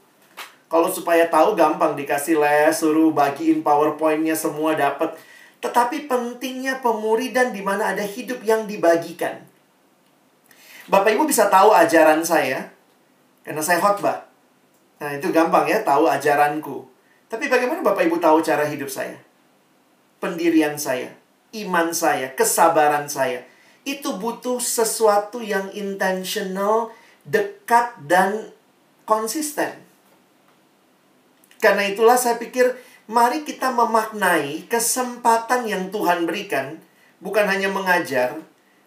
Kalau 0.72 0.88
supaya 0.88 1.28
tahu 1.28 1.54
gampang 1.54 2.00
dikasih 2.00 2.40
les, 2.40 2.72
suruh 2.72 3.12
bagiin 3.12 3.60
PowerPoint-nya 3.60 4.34
semua 4.34 4.74
dapat. 4.74 5.20
Tetapi 5.64 6.12
pentingnya 6.12 6.84
pemuridan 6.84 7.56
di 7.56 7.64
mana 7.64 7.96
ada 7.96 8.04
hidup 8.04 8.44
yang 8.44 8.68
dibagikan. 8.68 9.40
Bapak 10.92 11.16
Ibu 11.16 11.24
bisa 11.24 11.48
tahu 11.48 11.72
ajaran 11.72 12.20
saya 12.28 12.68
karena 13.48 13.64
saya 13.64 13.80
khotbah. 13.80 14.28
Nah, 15.00 15.16
itu 15.16 15.32
gampang 15.32 15.64
ya 15.72 15.80
tahu 15.88 16.12
ajaranku. 16.12 16.84
Tapi 17.32 17.48
bagaimana 17.48 17.80
Bapak 17.80 18.04
Ibu 18.04 18.20
tahu 18.20 18.44
cara 18.44 18.68
hidup 18.68 18.92
saya? 18.92 19.16
Pendirian 20.20 20.76
saya 20.76 21.24
iman 21.54 21.94
saya, 21.94 22.34
kesabaran 22.34 23.06
saya. 23.08 23.46
Itu 23.86 24.18
butuh 24.18 24.58
sesuatu 24.58 25.40
yang 25.40 25.70
intentional, 25.72 26.92
dekat, 27.24 27.94
dan 28.10 28.52
konsisten. 29.06 29.78
Karena 31.62 31.88
itulah 31.88 32.20
saya 32.20 32.36
pikir, 32.42 32.76
mari 33.08 33.44
kita 33.44 33.76
memaknai 33.76 34.68
kesempatan 34.72 35.68
yang 35.68 35.92
Tuhan 35.92 36.24
berikan 36.24 36.80
bukan 37.20 37.46
hanya 37.48 37.68
mengajar, 37.68 38.40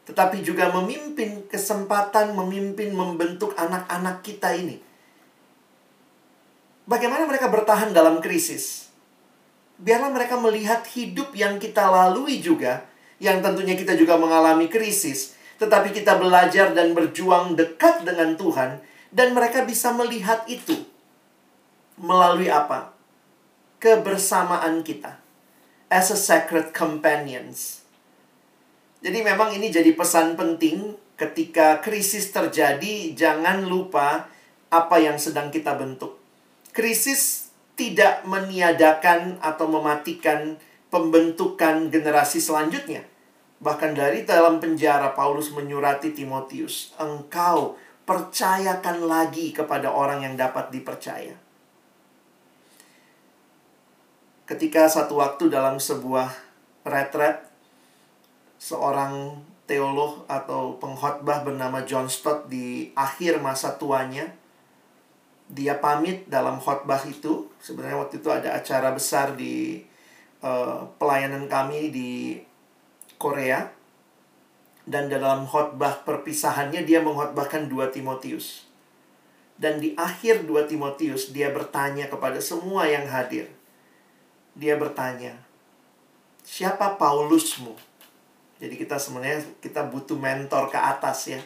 tetapi 0.08 0.40
juga 0.40 0.72
memimpin 0.72 1.44
kesempatan 1.50 2.32
memimpin 2.32 2.96
membentuk 2.96 3.52
anak-anak 3.58 4.24
kita 4.24 4.56
ini. 4.56 4.80
Bagaimana 6.86 7.26
mereka 7.26 7.50
bertahan 7.50 7.90
dalam 7.90 8.22
krisis? 8.22 8.88
Biarlah 9.76 10.08
mereka 10.08 10.40
melihat 10.40 10.86
hidup 10.96 11.36
yang 11.36 11.60
kita 11.60 11.84
lalui 11.84 12.40
juga, 12.40 12.86
yang 13.20 13.44
tentunya 13.44 13.76
kita 13.76 13.98
juga 13.98 14.16
mengalami 14.16 14.70
krisis, 14.72 15.36
tetapi 15.60 15.92
kita 15.92 16.16
belajar 16.16 16.72
dan 16.72 16.96
berjuang 16.96 17.58
dekat 17.58 18.06
dengan 18.06 18.38
Tuhan, 18.38 18.80
dan 19.12 19.36
mereka 19.36 19.68
bisa 19.68 19.92
melihat 19.92 20.48
itu 20.48 20.80
melalui 22.00 22.48
apa? 22.48 22.95
Kebersamaan 23.76 24.82
kita 24.82 25.20
as 25.92 26.10
a 26.10 26.18
sacred 26.18 26.72
companions. 26.72 27.84
Jadi 29.04 29.20
memang 29.22 29.52
ini 29.52 29.68
jadi 29.68 29.92
pesan 29.92 30.34
penting 30.34 30.96
ketika 31.14 31.78
krisis 31.84 32.32
terjadi, 32.32 33.12
jangan 33.12 33.68
lupa 33.68 34.26
apa 34.72 34.96
yang 34.98 35.20
sedang 35.20 35.52
kita 35.52 35.76
bentuk 35.76 36.26
krisis 36.76 37.48
tidak 37.72 38.28
meniadakan 38.28 39.40
atau 39.40 39.64
mematikan 39.64 40.60
pembentukan 40.92 41.88
generasi 41.88 42.36
selanjutnya. 42.36 43.08
Bahkan 43.64 43.96
dari 43.96 44.28
dalam 44.28 44.60
penjara 44.60 45.16
Paulus 45.16 45.48
menyurati 45.56 46.12
Timotius, 46.12 46.92
engkau 47.00 47.80
percayakan 48.04 49.08
lagi 49.08 49.56
kepada 49.56 49.88
orang 49.88 50.28
yang 50.28 50.36
dapat 50.36 50.68
dipercaya. 50.68 51.32
Ketika 54.46 54.86
satu 54.86 55.18
waktu 55.18 55.50
dalam 55.50 55.82
sebuah 55.82 56.30
retret, 56.86 57.42
seorang 58.62 59.42
teolog 59.66 60.22
atau 60.30 60.78
pengkhotbah 60.78 61.42
bernama 61.42 61.82
John 61.82 62.06
Stott 62.06 62.46
di 62.46 62.94
akhir 62.94 63.42
masa 63.42 63.74
tuanya 63.74 64.30
dia 65.46 65.78
pamit 65.78 66.26
dalam 66.26 66.58
khotbah 66.58 67.02
itu. 67.06 67.50
Sebenarnya 67.62 67.98
waktu 68.02 68.18
itu 68.18 68.30
ada 68.30 68.54
acara 68.54 68.90
besar 68.90 69.38
di 69.38 69.82
uh, 70.42 70.82
pelayanan 70.98 71.46
kami 71.46 71.90
di 71.94 72.38
Korea. 73.18 73.70
Dan 74.86 75.10
dalam 75.10 75.50
khotbah 75.50 76.06
perpisahannya 76.06 76.86
dia 76.86 77.02
mengkhotbahkan 77.02 77.66
dua 77.66 77.90
Timotius. 77.90 78.70
Dan 79.58 79.82
di 79.82 79.98
akhir 79.98 80.46
dua 80.46 80.70
Timotius 80.70 81.34
dia 81.34 81.50
bertanya 81.50 82.06
kepada 82.06 82.38
semua 82.38 82.86
yang 82.86 83.10
hadir. 83.10 83.50
Dia 84.56 84.80
bertanya, 84.80 85.36
"Siapa 86.40 86.96
Paulusmu?" 86.96 87.76
Jadi 88.56 88.74
kita 88.80 88.96
sebenarnya 88.96 89.44
kita 89.60 89.84
butuh 89.84 90.16
mentor 90.16 90.72
ke 90.72 90.80
atas 90.80 91.28
ya. 91.28 91.40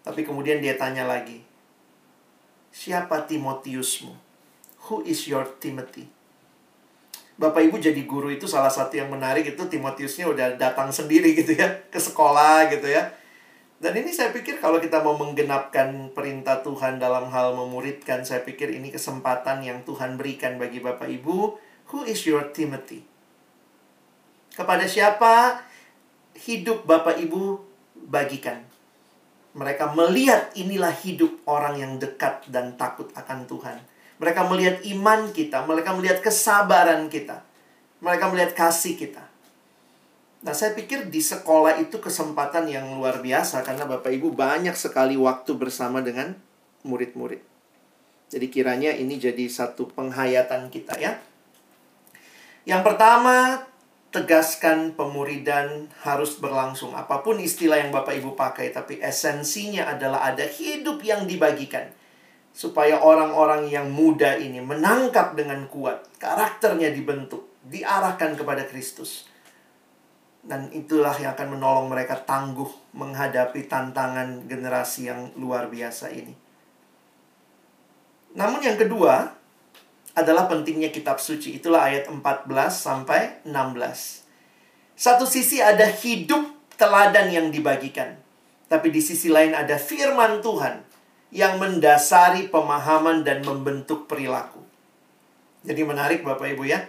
Tapi 0.00 0.24
kemudian 0.24 0.64
dia 0.64 0.80
tanya 0.80 1.04
lagi, 1.04 1.44
Siapa 2.70 3.26
Timotiusmu? 3.26 4.14
Who 4.86 5.02
is 5.02 5.26
your 5.26 5.42
Timothy? 5.58 6.06
Bapak 7.34 7.66
Ibu 7.66 7.82
jadi 7.82 7.98
guru 8.06 8.30
itu 8.30 8.46
salah 8.46 8.70
satu 8.70 8.94
yang 8.94 9.10
menarik 9.10 9.42
itu 9.42 9.62
Timotiusnya 9.66 10.30
udah 10.30 10.54
datang 10.54 10.94
sendiri 10.94 11.34
gitu 11.40 11.58
ya 11.58 11.66
ke 11.90 11.98
sekolah 11.98 12.70
gitu 12.70 12.86
ya. 12.86 13.10
Dan 13.80 13.96
ini 13.96 14.12
saya 14.12 14.30
pikir 14.30 14.60
kalau 14.60 14.76
kita 14.76 15.00
mau 15.00 15.16
menggenapkan 15.16 16.12
perintah 16.12 16.60
Tuhan 16.60 17.00
dalam 17.00 17.32
hal 17.32 17.56
memuridkan, 17.56 18.28
saya 18.28 18.44
pikir 18.44 18.76
ini 18.76 18.92
kesempatan 18.92 19.64
yang 19.64 19.80
Tuhan 19.88 20.20
berikan 20.20 20.60
bagi 20.60 20.84
Bapak 20.84 21.08
Ibu. 21.08 21.56
Who 21.90 22.06
is 22.06 22.22
your 22.22 22.54
Timothy? 22.54 23.02
Kepada 24.54 24.86
siapa 24.86 25.62
hidup 26.38 26.86
Bapak 26.86 27.18
Ibu 27.18 27.58
bagikan? 28.06 28.62
Mereka 29.50 29.98
melihat 29.98 30.54
inilah 30.54 30.94
hidup 30.94 31.42
orang 31.50 31.74
yang 31.82 31.92
dekat 31.98 32.46
dan 32.46 32.78
takut 32.78 33.10
akan 33.18 33.50
Tuhan. 33.50 33.82
Mereka 34.22 34.46
melihat 34.46 34.76
iman 34.86 35.34
kita, 35.34 35.66
mereka 35.66 35.90
melihat 35.96 36.22
kesabaran 36.22 37.10
kita, 37.10 37.42
mereka 37.98 38.30
melihat 38.30 38.54
kasih 38.54 38.94
kita. 38.94 39.26
Nah, 40.40 40.54
saya 40.54 40.72
pikir 40.72 41.10
di 41.10 41.18
sekolah 41.20 41.82
itu 41.82 41.98
kesempatan 41.98 42.70
yang 42.70 42.96
luar 42.96 43.18
biasa 43.20 43.60
karena 43.66 43.84
Bapak 43.84 44.14
Ibu 44.14 44.32
banyak 44.32 44.72
sekali 44.78 45.18
waktu 45.18 45.52
bersama 45.58 46.00
dengan 46.00 46.38
murid-murid. 46.86 47.42
Jadi 48.30 48.46
kiranya 48.46 48.94
ini 48.94 49.18
jadi 49.18 49.50
satu 49.50 49.90
penghayatan 49.90 50.70
kita 50.70 50.94
ya. 50.96 51.18
Yang 52.68 52.82
pertama, 52.92 53.64
tegaskan 54.10 54.98
pemuridan 54.98 55.86
harus 56.02 56.36
berlangsung. 56.36 56.92
Apa 56.98 57.22
pun 57.22 57.38
istilah 57.38 57.78
yang 57.78 57.94
Bapak 57.94 58.18
Ibu 58.18 58.34
pakai, 58.34 58.74
tapi 58.74 58.98
esensinya 58.98 59.86
adalah 59.86 60.26
ada 60.26 60.44
hidup 60.44 61.00
yang 61.00 61.24
dibagikan. 61.24 61.88
Supaya 62.50 62.98
orang-orang 62.98 63.70
yang 63.70 63.88
muda 63.94 64.34
ini 64.34 64.58
menangkap 64.58 65.38
dengan 65.38 65.70
kuat, 65.70 66.10
karakternya 66.18 66.90
dibentuk, 66.90 67.46
diarahkan 67.62 68.34
kepada 68.34 68.66
Kristus. 68.66 69.30
Dan 70.42 70.72
itulah 70.74 71.14
yang 71.14 71.38
akan 71.38 71.56
menolong 71.56 71.86
mereka 71.86 72.18
tangguh 72.18 72.68
menghadapi 72.98 73.70
tantangan 73.70 74.50
generasi 74.50 75.06
yang 75.06 75.30
luar 75.38 75.70
biasa 75.70 76.10
ini. 76.10 76.34
Namun 78.34 78.58
yang 78.62 78.74
kedua, 78.74 79.39
adalah 80.20 80.46
pentingnya 80.46 80.92
kitab 80.92 81.18
suci. 81.18 81.56
Itulah 81.56 81.88
ayat 81.88 82.06
14 82.06 82.46
sampai 82.70 83.42
16. 83.48 83.56
Satu 84.94 85.24
sisi 85.24 85.64
ada 85.64 85.88
hidup 85.88 86.44
teladan 86.76 87.32
yang 87.32 87.48
dibagikan. 87.48 88.20
Tapi 88.68 88.92
di 88.92 89.00
sisi 89.00 89.32
lain 89.32 89.56
ada 89.56 89.80
firman 89.80 90.44
Tuhan 90.44 90.84
yang 91.32 91.56
mendasari 91.56 92.52
pemahaman 92.52 93.24
dan 93.24 93.42
membentuk 93.42 94.06
perilaku. 94.06 94.60
Jadi 95.64 95.82
menarik 95.82 96.20
Bapak 96.20 96.54
Ibu 96.54 96.64
ya. 96.68 96.84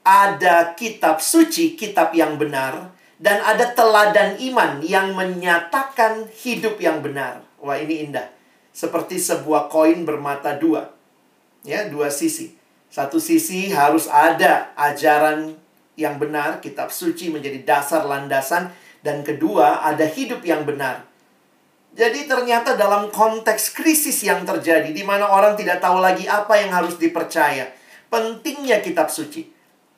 Ada 0.00 0.76
kitab 0.76 1.20
suci, 1.20 1.76
kitab 1.76 2.16
yang 2.16 2.40
benar, 2.40 2.92
dan 3.20 3.44
ada 3.44 3.72
teladan 3.76 4.40
iman 4.40 4.80
yang 4.80 5.12
menyatakan 5.12 6.28
hidup 6.32 6.80
yang 6.80 7.04
benar. 7.04 7.44
Wah, 7.60 7.76
ini 7.76 8.08
indah. 8.08 8.32
Seperti 8.72 9.20
sebuah 9.20 9.68
koin 9.68 10.08
bermata 10.08 10.56
dua 10.56 10.99
Ya, 11.66 11.88
dua 11.88 12.08
sisi. 12.08 12.56
Satu 12.90 13.22
sisi 13.22 13.70
harus 13.70 14.10
ada 14.10 14.74
ajaran 14.74 15.54
yang 15.94 16.16
benar, 16.16 16.58
kitab 16.64 16.88
suci 16.90 17.28
menjadi 17.28 17.62
dasar 17.62 18.08
landasan 18.08 18.72
dan 19.04 19.20
kedua 19.20 19.84
ada 19.84 20.08
hidup 20.08 20.40
yang 20.42 20.64
benar. 20.64 21.04
Jadi 21.90 22.24
ternyata 22.24 22.78
dalam 22.78 23.10
konteks 23.10 23.74
krisis 23.74 24.22
yang 24.22 24.46
terjadi 24.46 24.94
di 24.94 25.02
mana 25.02 25.26
orang 25.28 25.58
tidak 25.58 25.82
tahu 25.82 25.98
lagi 26.00 26.24
apa 26.24 26.56
yang 26.56 26.70
harus 26.72 26.96
dipercaya, 26.96 27.68
pentingnya 28.08 28.80
kitab 28.80 29.12
suci. 29.12 29.46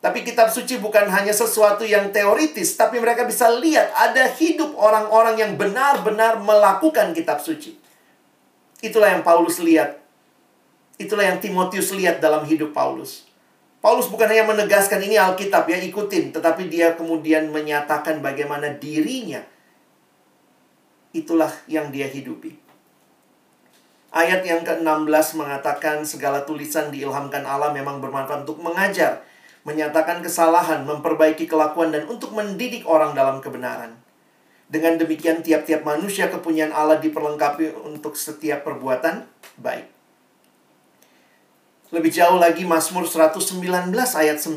Tapi 0.02 0.26
kitab 0.26 0.50
suci 0.50 0.82
bukan 0.82 1.06
hanya 1.06 1.30
sesuatu 1.30 1.86
yang 1.86 2.10
teoritis, 2.10 2.74
tapi 2.74 2.98
mereka 2.98 3.22
bisa 3.22 3.46
lihat 3.54 3.94
ada 3.94 4.26
hidup 4.34 4.74
orang-orang 4.74 5.38
yang 5.38 5.52
benar-benar 5.54 6.42
melakukan 6.42 7.14
kitab 7.14 7.38
suci. 7.38 7.78
Itulah 8.82 9.14
yang 9.14 9.22
Paulus 9.22 9.62
lihat 9.62 10.01
Itulah 11.02 11.34
yang 11.34 11.42
Timotius 11.42 11.90
lihat 11.90 12.22
dalam 12.22 12.46
hidup 12.46 12.70
Paulus. 12.70 13.26
Paulus 13.82 14.06
bukan 14.06 14.30
hanya 14.30 14.46
menegaskan 14.46 15.02
ini 15.02 15.18
Alkitab 15.18 15.66
ya, 15.66 15.74
ikutin. 15.82 16.30
Tetapi 16.30 16.70
dia 16.70 16.94
kemudian 16.94 17.50
menyatakan 17.50 18.22
bagaimana 18.22 18.78
dirinya. 18.78 19.42
Itulah 21.10 21.50
yang 21.66 21.90
dia 21.90 22.06
hidupi. 22.06 22.54
Ayat 24.14 24.46
yang 24.46 24.62
ke-16 24.62 25.40
mengatakan 25.40 26.06
segala 26.06 26.46
tulisan 26.46 26.94
diilhamkan 26.94 27.42
Allah 27.42 27.74
memang 27.74 27.98
bermanfaat 27.98 28.44
untuk 28.44 28.60
mengajar, 28.62 29.24
menyatakan 29.64 30.20
kesalahan, 30.20 30.84
memperbaiki 30.84 31.48
kelakuan, 31.48 31.90
dan 31.90 32.04
untuk 32.06 32.30
mendidik 32.36 32.84
orang 32.86 33.16
dalam 33.16 33.40
kebenaran. 33.40 33.96
Dengan 34.68 35.00
demikian 35.00 35.40
tiap-tiap 35.40 35.82
manusia 35.82 36.28
kepunyaan 36.28 36.76
Allah 36.76 37.00
diperlengkapi 37.00 37.72
untuk 37.88 38.14
setiap 38.14 38.68
perbuatan 38.68 39.26
baik. 39.58 40.01
Lebih 41.92 42.08
jauh 42.08 42.40
lagi 42.40 42.64
Mazmur 42.64 43.04
119 43.04 43.60
ayat 43.92 44.40
9. 44.40 44.56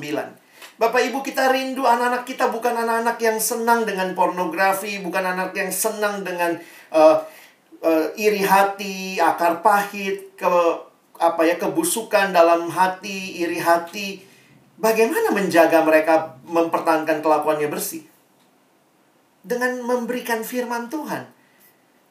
Bapak 0.79 1.01
Ibu 1.11 1.19
kita 1.19 1.51
rindu 1.51 1.83
anak-anak 1.83 2.23
kita 2.23 2.47
bukan 2.47 2.71
anak-anak 2.71 3.19
yang 3.19 3.35
senang 3.43 3.83
dengan 3.83 4.15
pornografi, 4.15 5.03
bukan 5.03 5.35
anak 5.35 5.51
yang 5.51 5.67
senang 5.67 6.23
dengan 6.23 6.55
uh, 6.95 7.19
uh, 7.83 8.07
iri 8.15 8.39
hati, 8.39 9.19
akar 9.19 9.59
pahit, 9.59 10.39
ke 10.39 10.53
apa 11.19 11.43
ya 11.43 11.59
kebusukan 11.59 12.31
dalam 12.31 12.71
hati, 12.71 13.43
iri 13.43 13.59
hati. 13.59 14.23
Bagaimana 14.79 15.35
menjaga 15.35 15.83
mereka 15.83 16.39
mempertahankan 16.47 17.19
kelakuannya 17.19 17.67
bersih? 17.67 18.07
Dengan 19.43 19.83
memberikan 19.83 20.39
firman 20.39 20.87
Tuhan. 20.87 21.27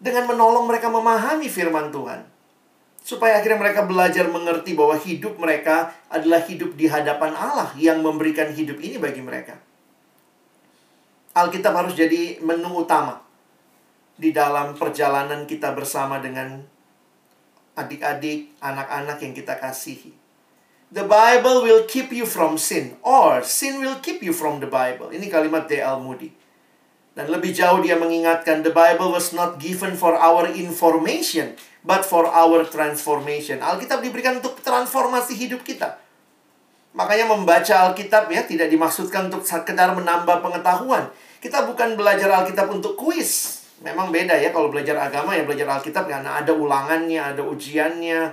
Dengan 0.05 0.29
menolong 0.29 0.69
mereka 0.69 0.93
memahami 0.93 1.49
firman 1.49 1.89
Tuhan 1.89 2.34
supaya 3.05 3.37
akhirnya 3.37 3.61
mereka 3.61 3.85
belajar 3.85 4.25
mengerti 4.33 4.73
bahwa 4.73 4.97
hidup 4.97 5.37
mereka 5.37 5.93
adalah 6.09 6.41
hidup 6.41 6.73
di 6.73 6.89
hadapan 6.89 7.37
Allah 7.37 7.69
yang 7.77 8.01
memberikan 8.01 8.49
hidup 8.49 8.81
ini 8.81 8.97
bagi 8.97 9.21
mereka. 9.21 9.61
Alkitab 11.37 11.77
harus 11.77 11.93
jadi 11.93 12.41
menu 12.41 12.73
utama 12.73 13.21
di 14.17 14.33
dalam 14.33 14.73
perjalanan 14.73 15.45
kita 15.45 15.77
bersama 15.77 16.17
dengan 16.17 16.65
adik-adik, 17.77 18.57
anak-anak 18.65 19.21
yang 19.21 19.37
kita 19.37 19.61
kasihi. 19.61 20.15
The 20.95 21.05
Bible 21.05 21.67
will 21.67 21.85
keep 21.85 22.15
you 22.15 22.25
from 22.25 22.57
sin 22.57 22.97
or 23.05 23.43
sin 23.45 23.83
will 23.85 23.99
keep 24.01 24.23
you 24.25 24.33
from 24.33 24.65
the 24.65 24.71
Bible. 24.71 25.11
Ini 25.11 25.27
kalimat 25.29 25.67
D.L. 25.67 26.01
Moody. 26.01 26.31
Dan 27.15 27.31
lebih 27.31 27.55
jauh 27.55 27.79
dia 27.79 27.95
mengingatkan 27.95 28.67
the 28.67 28.75
Bible 28.75 29.15
was 29.15 29.31
not 29.31 29.63
given 29.63 29.95
for 29.95 30.19
our 30.19 30.51
information 30.51 31.55
but 31.87 32.03
for 32.03 32.27
our 32.27 32.67
transformation. 32.67 33.63
Alkitab 33.63 34.03
diberikan 34.03 34.43
untuk 34.43 34.59
transformasi 34.59 35.39
hidup 35.39 35.63
kita. 35.63 36.01
Makanya 36.95 37.31
membaca 37.31 37.91
Alkitab 37.91 38.27
ya 38.31 38.43
tidak 38.43 38.67
dimaksudkan 38.67 39.31
untuk 39.31 39.47
sekedar 39.47 39.95
menambah 39.95 40.43
pengetahuan. 40.43 41.07
Kita 41.39 41.67
bukan 41.71 41.95
belajar 41.95 42.31
Alkitab 42.35 42.71
untuk 42.71 42.99
kuis. 42.99 43.63
Memang 43.83 44.09
beda 44.09 44.35
ya 44.39 44.55
kalau 44.55 44.73
belajar 44.73 44.97
agama 44.97 45.37
ya 45.37 45.45
belajar 45.45 45.69
Alkitab 45.71 46.09
karena 46.09 46.41
ada 46.41 46.51
ulangannya, 46.51 47.21
ada 47.21 47.43
ujiannya. 47.45 48.33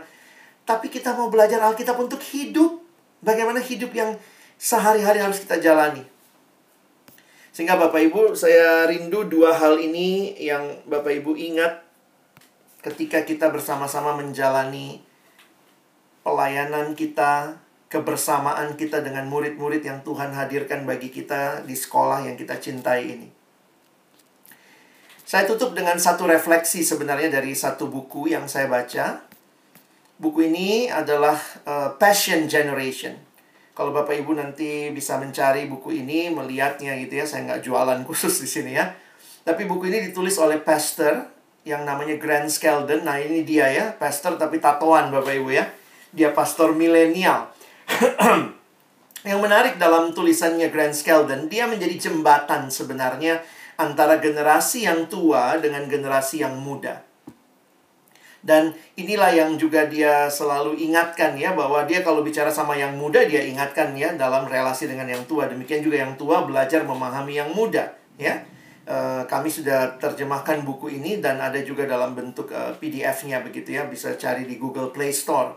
Tapi 0.63 0.87
kita 0.87 1.17
mau 1.17 1.27
belajar 1.27 1.59
Alkitab 1.59 1.97
untuk 1.99 2.21
hidup. 2.33 2.81
Bagaimana 3.21 3.61
hidup 3.61 3.93
yang 3.93 4.17
sehari-hari 4.57 5.21
harus 5.21 5.41
kita 5.41 5.61
jalani. 5.61 6.01
Sehingga 7.51 7.75
Bapak 7.75 7.99
Ibu, 7.99 8.31
saya 8.31 8.87
rindu 8.87 9.27
dua 9.27 9.51
hal 9.51 9.75
ini 9.75 10.39
yang 10.39 10.87
Bapak 10.87 11.11
Ibu 11.19 11.35
ingat 11.35 11.83
ketika 12.79 13.27
kita 13.27 13.51
bersama-sama 13.51 14.15
menjalani 14.15 15.03
pelayanan 16.23 16.95
kita, 16.95 17.59
kebersamaan 17.91 18.79
kita 18.79 19.03
dengan 19.03 19.27
murid-murid 19.27 19.83
yang 19.83 19.99
Tuhan 19.99 20.31
hadirkan 20.31 20.87
bagi 20.87 21.11
kita 21.11 21.67
di 21.67 21.75
sekolah 21.75 22.23
yang 22.23 22.39
kita 22.39 22.55
cintai 22.55 23.03
ini. 23.03 23.27
Saya 25.27 25.47
tutup 25.47 25.75
dengan 25.75 25.95
satu 25.99 26.27
refleksi 26.27 26.83
sebenarnya 26.83 27.31
dari 27.31 27.55
satu 27.55 27.87
buku 27.87 28.31
yang 28.31 28.47
saya 28.47 28.67
baca. 28.67 29.27
Buku 30.19 30.47
ini 30.47 30.87
adalah 30.91 31.39
uh, 31.67 31.95
Passion 31.99 32.47
Generation. 32.47 33.15
Kalau 33.71 33.95
Bapak 33.95 34.13
Ibu 34.19 34.35
nanti 34.35 34.91
bisa 34.91 35.15
mencari 35.15 35.65
buku 35.71 36.03
ini, 36.03 36.27
melihatnya 36.27 36.99
gitu 36.99 37.23
ya, 37.23 37.25
saya 37.25 37.47
nggak 37.47 37.61
jualan 37.63 37.99
khusus 38.07 38.43
di 38.43 38.49
sini 38.49 38.71
ya. 38.75 38.91
Tapi 39.41 39.65
buku 39.65 39.89
ini 39.89 40.11
ditulis 40.11 40.37
oleh 40.37 40.61
pastor 40.61 41.25
yang 41.65 41.85
namanya 41.85 42.17
Grant 42.17 42.51
Skeldon. 42.51 43.07
Nah 43.07 43.17
ini 43.17 43.41
dia 43.47 43.69
ya, 43.71 43.85
pastor 43.95 44.37
tapi 44.37 44.61
tatoan 44.61 45.09
Bapak 45.09 45.33
Ibu 45.33 45.49
ya. 45.49 45.65
Dia 46.11 46.35
pastor 46.35 46.75
milenial. 46.75 47.49
yang 49.29 49.39
menarik 49.39 49.77
dalam 49.77 50.11
tulisannya 50.11 50.73
Grant 50.73 50.97
Skeldon, 50.97 51.47
dia 51.47 51.69
menjadi 51.69 52.09
jembatan 52.09 52.69
sebenarnya 52.73 53.41
antara 53.77 54.21
generasi 54.21 54.85
yang 54.85 55.09
tua 55.09 55.57
dengan 55.57 55.85
generasi 55.89 56.45
yang 56.45 56.57
muda. 56.57 57.10
Dan 58.41 58.73
inilah 58.97 59.29
yang 59.37 59.53
juga 59.53 59.85
dia 59.85 60.25
selalu 60.25 60.73
ingatkan 60.81 61.37
ya 61.37 61.53
bahwa 61.53 61.85
dia 61.85 62.01
kalau 62.01 62.25
bicara 62.25 62.49
sama 62.49 62.73
yang 62.73 62.97
muda 62.97 63.21
dia 63.21 63.45
ingatkan 63.45 63.93
ya 63.93 64.17
dalam 64.17 64.49
relasi 64.49 64.89
dengan 64.89 65.05
yang 65.05 65.21
tua. 65.29 65.45
Demikian 65.45 65.85
juga 65.85 66.01
yang 66.01 66.17
tua 66.17 66.41
belajar 66.41 66.81
memahami 66.81 67.37
yang 67.37 67.53
muda 67.53 67.93
ya. 68.17 68.41
E, 68.81 69.29
kami 69.29 69.45
sudah 69.45 70.01
terjemahkan 70.01 70.65
buku 70.65 70.89
ini 70.89 71.21
dan 71.21 71.37
ada 71.37 71.61
juga 71.61 71.85
dalam 71.85 72.17
bentuk 72.17 72.49
e, 72.49 72.73
PDF-nya 72.81 73.45
begitu 73.45 73.77
ya 73.77 73.85
bisa 73.85 74.17
cari 74.17 74.49
di 74.49 74.57
Google 74.57 74.89
Play 74.89 75.13
Store. 75.13 75.53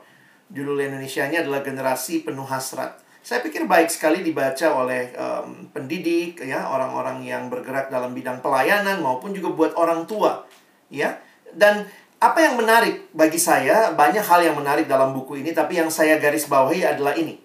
Judul 0.52 0.84
Indonesia-nya 0.84 1.40
adalah 1.40 1.64
Generasi 1.64 2.20
Penuh 2.20 2.44
Hasrat. 2.44 3.00
Saya 3.24 3.40
pikir 3.40 3.64
baik 3.64 3.88
sekali 3.88 4.20
dibaca 4.20 4.68
oleh 4.76 5.08
um, 5.16 5.72
pendidik, 5.72 6.44
ya 6.44 6.68
orang-orang 6.68 7.24
yang 7.24 7.48
bergerak 7.48 7.88
dalam 7.88 8.12
bidang 8.12 8.44
pelayanan 8.44 9.00
maupun 9.00 9.32
juga 9.32 9.48
buat 9.56 9.72
orang 9.80 10.04
tua, 10.04 10.44
ya. 10.92 11.16
Dan 11.48 11.88
apa 12.24 12.40
yang 12.40 12.56
menarik 12.56 13.12
bagi 13.12 13.36
saya 13.36 13.92
banyak 13.92 14.24
hal 14.24 14.40
yang 14.40 14.56
menarik 14.56 14.88
dalam 14.88 15.12
buku 15.12 15.44
ini, 15.44 15.52
tapi 15.52 15.76
yang 15.76 15.92
saya 15.92 16.16
garis 16.16 16.48
bawahi 16.48 16.80
adalah 16.80 17.12
ini. 17.20 17.36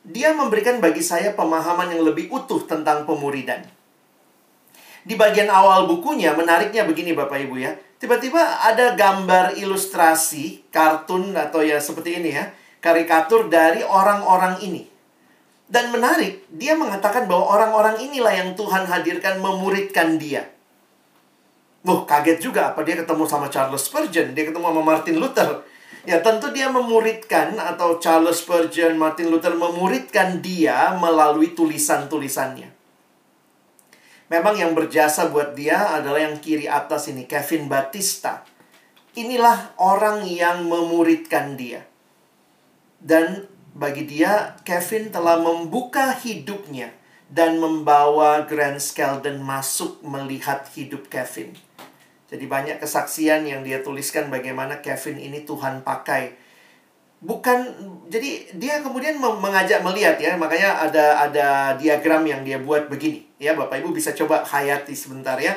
Dia 0.00 0.32
memberikan 0.32 0.80
bagi 0.80 1.04
saya 1.04 1.36
pemahaman 1.36 1.92
yang 1.92 2.00
lebih 2.00 2.32
utuh 2.32 2.64
tentang 2.64 3.04
pemuridan. 3.04 3.68
Di 5.04 5.12
bagian 5.12 5.52
awal 5.52 5.84
bukunya 5.84 6.32
menariknya 6.32 6.88
begini 6.88 7.12
Bapak 7.12 7.36
Ibu 7.44 7.60
ya. 7.60 7.76
Tiba-tiba 8.00 8.64
ada 8.64 8.96
gambar 8.96 9.60
ilustrasi, 9.60 10.72
kartun 10.72 11.36
atau 11.36 11.60
ya 11.62 11.78
seperti 11.78 12.18
ini 12.18 12.34
ya 12.34 12.50
karikatur 12.82 13.46
dari 13.46 13.86
orang-orang 13.86 14.58
ini. 14.60 14.82
Dan 15.72 15.88
menarik, 15.88 16.44
dia 16.52 16.76
mengatakan 16.76 17.24
bahwa 17.24 17.48
orang-orang 17.56 17.96
inilah 18.02 18.34
yang 18.34 18.52
Tuhan 18.52 18.84
hadirkan 18.84 19.40
memuridkan 19.40 20.20
dia. 20.20 20.51
Loh, 21.82 22.06
kaget 22.06 22.38
juga 22.38 22.70
apa 22.70 22.86
dia 22.86 22.94
ketemu 22.94 23.26
sama 23.26 23.50
Charles 23.50 23.82
Spurgeon, 23.90 24.38
dia 24.38 24.46
ketemu 24.46 24.70
sama 24.70 24.82
Martin 24.86 25.18
Luther. 25.18 25.66
Ya, 26.02 26.18
tentu 26.18 26.50
dia 26.50 26.66
memuridkan 26.70 27.54
atau 27.58 27.98
Charles 28.02 28.42
Spurgeon, 28.42 28.98
Martin 28.98 29.30
Luther 29.30 29.54
memuridkan 29.54 30.42
dia 30.42 30.94
melalui 30.98 31.54
tulisan-tulisannya. 31.54 32.70
Memang 34.30 34.54
yang 34.56 34.72
berjasa 34.72 35.28
buat 35.28 35.54
dia 35.58 35.98
adalah 35.98 36.22
yang 36.22 36.38
kiri 36.38 36.70
atas 36.70 37.10
ini, 37.10 37.26
Kevin 37.26 37.68
Batista. 37.68 38.46
Inilah 39.12 39.76
orang 39.76 40.24
yang 40.24 40.64
memuridkan 40.66 41.54
dia. 41.58 41.84
Dan 42.96 43.50
bagi 43.74 44.08
dia, 44.08 44.56
Kevin 44.64 45.12
telah 45.12 45.36
membuka 45.36 46.16
hidupnya 46.16 46.94
dan 47.32 47.60
membawa 47.60 48.44
Grant 48.44 48.80
Skeldon 48.80 49.40
masuk 49.44 50.00
melihat 50.00 50.64
hidup 50.72 51.12
Kevin. 51.12 51.52
Jadi 52.32 52.48
banyak 52.48 52.80
kesaksian 52.80 53.44
yang 53.44 53.60
dia 53.60 53.84
tuliskan 53.84 54.32
bagaimana 54.32 54.80
Kevin 54.80 55.20
ini 55.20 55.44
Tuhan 55.44 55.84
pakai. 55.84 56.32
Bukan 57.20 57.58
jadi 58.08 58.48
dia 58.56 58.80
kemudian 58.80 59.20
mengajak 59.20 59.84
melihat 59.84 60.16
ya, 60.16 60.32
makanya 60.40 60.80
ada 60.80 61.28
ada 61.28 61.48
diagram 61.76 62.24
yang 62.24 62.40
dia 62.40 62.56
buat 62.56 62.88
begini. 62.88 63.28
Ya, 63.36 63.52
Bapak 63.52 63.84
Ibu 63.84 63.92
bisa 63.92 64.16
coba 64.16 64.40
hayati 64.48 64.96
sebentar 64.96 65.36
ya. 65.36 65.52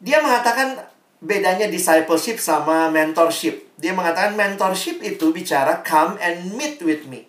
Dia 0.00 0.24
mengatakan 0.24 0.80
bedanya 1.20 1.68
discipleship 1.68 2.40
sama 2.40 2.88
mentorship. 2.88 3.68
Dia 3.76 3.92
mengatakan 3.92 4.32
mentorship 4.40 5.04
itu 5.04 5.28
bicara 5.28 5.84
come 5.84 6.16
and 6.24 6.56
meet 6.56 6.80
with 6.80 7.04
me. 7.04 7.28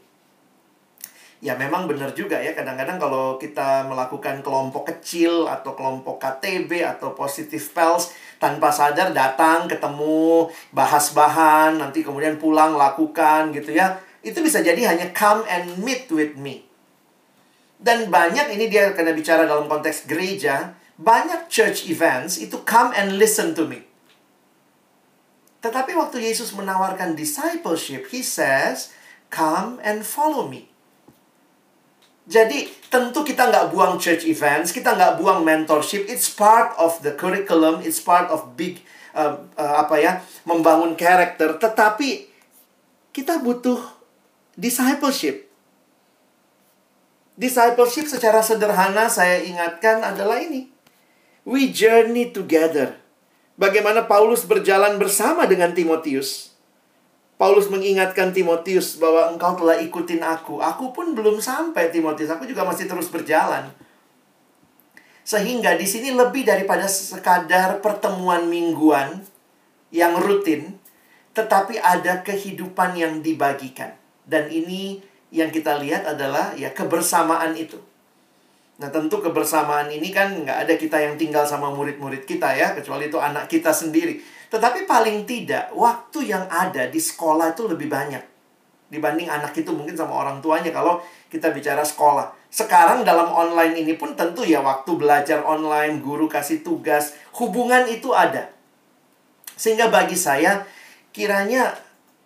Ya 1.42 1.58
memang 1.58 1.90
benar 1.90 2.14
juga 2.14 2.38
ya 2.38 2.54
kadang-kadang 2.54 3.02
kalau 3.02 3.42
kita 3.42 3.90
melakukan 3.90 4.46
kelompok 4.46 4.94
kecil 4.94 5.50
atau 5.50 5.74
kelompok 5.74 6.22
KTB 6.22 6.86
atau 6.86 7.18
positive 7.18 7.66
pals 7.74 8.14
tanpa 8.42 8.74
sadar 8.74 9.14
datang 9.14 9.70
ketemu 9.70 10.50
bahas 10.74 11.14
bahan 11.14 11.78
nanti 11.78 12.02
kemudian 12.02 12.42
pulang 12.42 12.74
lakukan 12.74 13.54
gitu 13.54 13.78
ya 13.78 14.02
itu 14.26 14.42
bisa 14.42 14.66
jadi 14.66 14.90
hanya 14.90 15.14
come 15.14 15.46
and 15.46 15.78
meet 15.78 16.10
with 16.10 16.34
me 16.34 16.66
dan 17.78 18.10
banyak 18.10 18.58
ini 18.58 18.70
dia 18.70 18.94
karena 18.98 19.14
bicara 19.14 19.46
dalam 19.46 19.70
konteks 19.70 20.10
gereja 20.10 20.74
banyak 21.02 21.50
church 21.50 21.90
events 21.90 22.38
itu 22.38 22.62
come 22.62 22.94
and 22.94 23.18
listen 23.18 23.58
to 23.58 23.66
me. 23.66 23.90
Tetapi 25.62 25.94
waktu 25.94 26.26
Yesus 26.26 26.54
menawarkan 26.58 27.14
discipleship, 27.14 28.10
he 28.10 28.26
says, 28.26 28.94
come 29.30 29.78
and 29.86 30.02
follow 30.06 30.50
me. 30.50 30.71
Jadi 32.30 32.70
tentu 32.94 33.26
kita 33.26 33.50
nggak 33.50 33.74
buang 33.74 33.98
church 33.98 34.30
events, 34.30 34.70
kita 34.70 34.94
nggak 34.94 35.18
buang 35.18 35.42
mentorship. 35.42 36.06
It's 36.06 36.30
part 36.30 36.78
of 36.78 37.02
the 37.02 37.18
curriculum, 37.18 37.82
it's 37.82 37.98
part 37.98 38.30
of 38.30 38.54
big 38.54 38.86
uh, 39.18 39.42
uh, 39.58 39.76
apa 39.82 39.96
ya 39.98 40.12
membangun 40.46 40.94
karakter. 40.94 41.58
Tetapi 41.58 42.30
kita 43.10 43.42
butuh 43.42 43.82
discipleship. 44.54 45.50
Discipleship 47.42 48.06
secara 48.06 48.46
sederhana 48.46 49.10
saya 49.10 49.42
ingatkan 49.42 50.06
adalah 50.06 50.38
ini. 50.38 50.70
We 51.42 51.74
journey 51.74 52.30
together. 52.30 53.02
Bagaimana 53.58 54.06
Paulus 54.06 54.46
berjalan 54.46 55.02
bersama 55.02 55.50
dengan 55.50 55.74
Timotius. 55.74 56.51
Paulus 57.42 57.74
mengingatkan 57.74 58.30
Timotius 58.38 59.02
bahwa 59.02 59.34
engkau 59.34 59.58
telah 59.58 59.82
ikutin 59.82 60.22
aku. 60.22 60.62
Aku 60.62 60.94
pun 60.94 61.18
belum 61.18 61.42
sampai 61.42 61.90
Timotius, 61.90 62.30
aku 62.30 62.46
juga 62.46 62.62
masih 62.62 62.86
terus 62.86 63.10
berjalan. 63.10 63.66
Sehingga 65.26 65.74
di 65.74 65.90
sini 65.90 66.14
lebih 66.14 66.46
daripada 66.46 66.86
sekadar 66.86 67.82
pertemuan 67.82 68.46
mingguan 68.46 69.26
yang 69.90 70.22
rutin, 70.22 70.78
tetapi 71.34 71.82
ada 71.82 72.22
kehidupan 72.22 72.94
yang 72.94 73.26
dibagikan. 73.26 73.98
Dan 74.22 74.54
ini 74.54 75.02
yang 75.34 75.50
kita 75.50 75.82
lihat 75.82 76.06
adalah 76.06 76.54
ya 76.54 76.70
kebersamaan 76.70 77.58
itu. 77.58 77.82
Nah 78.78 78.94
tentu 78.94 79.18
kebersamaan 79.18 79.90
ini 79.90 80.14
kan 80.14 80.46
nggak 80.46 80.70
ada 80.70 80.74
kita 80.78 81.02
yang 81.02 81.18
tinggal 81.18 81.50
sama 81.50 81.74
murid-murid 81.74 82.22
kita 82.22 82.54
ya, 82.54 82.78
kecuali 82.78 83.10
itu 83.10 83.18
anak 83.18 83.50
kita 83.50 83.74
sendiri. 83.74 84.22
Tetapi 84.52 84.84
paling 84.84 85.24
tidak, 85.24 85.72
waktu 85.72 86.28
yang 86.28 86.44
ada 86.52 86.92
di 86.92 87.00
sekolah 87.00 87.56
itu 87.56 87.72
lebih 87.72 87.88
banyak. 87.88 88.20
Dibanding 88.92 89.32
anak 89.32 89.56
itu 89.56 89.72
mungkin 89.72 89.96
sama 89.96 90.12
orang 90.20 90.44
tuanya 90.44 90.76
kalau 90.76 91.00
kita 91.32 91.56
bicara 91.56 91.80
sekolah. 91.88 92.36
Sekarang 92.52 93.08
dalam 93.08 93.32
online 93.32 93.80
ini 93.80 93.96
pun 93.96 94.12
tentu 94.20 94.44
ya 94.44 94.60
waktu 94.60 94.92
belajar 95.00 95.40
online, 95.48 96.04
guru 96.04 96.28
kasih 96.28 96.60
tugas, 96.60 97.16
hubungan 97.40 97.88
itu 97.88 98.12
ada. 98.12 98.52
Sehingga 99.56 99.88
bagi 99.88 100.20
saya 100.20 100.68
kiranya 101.16 101.72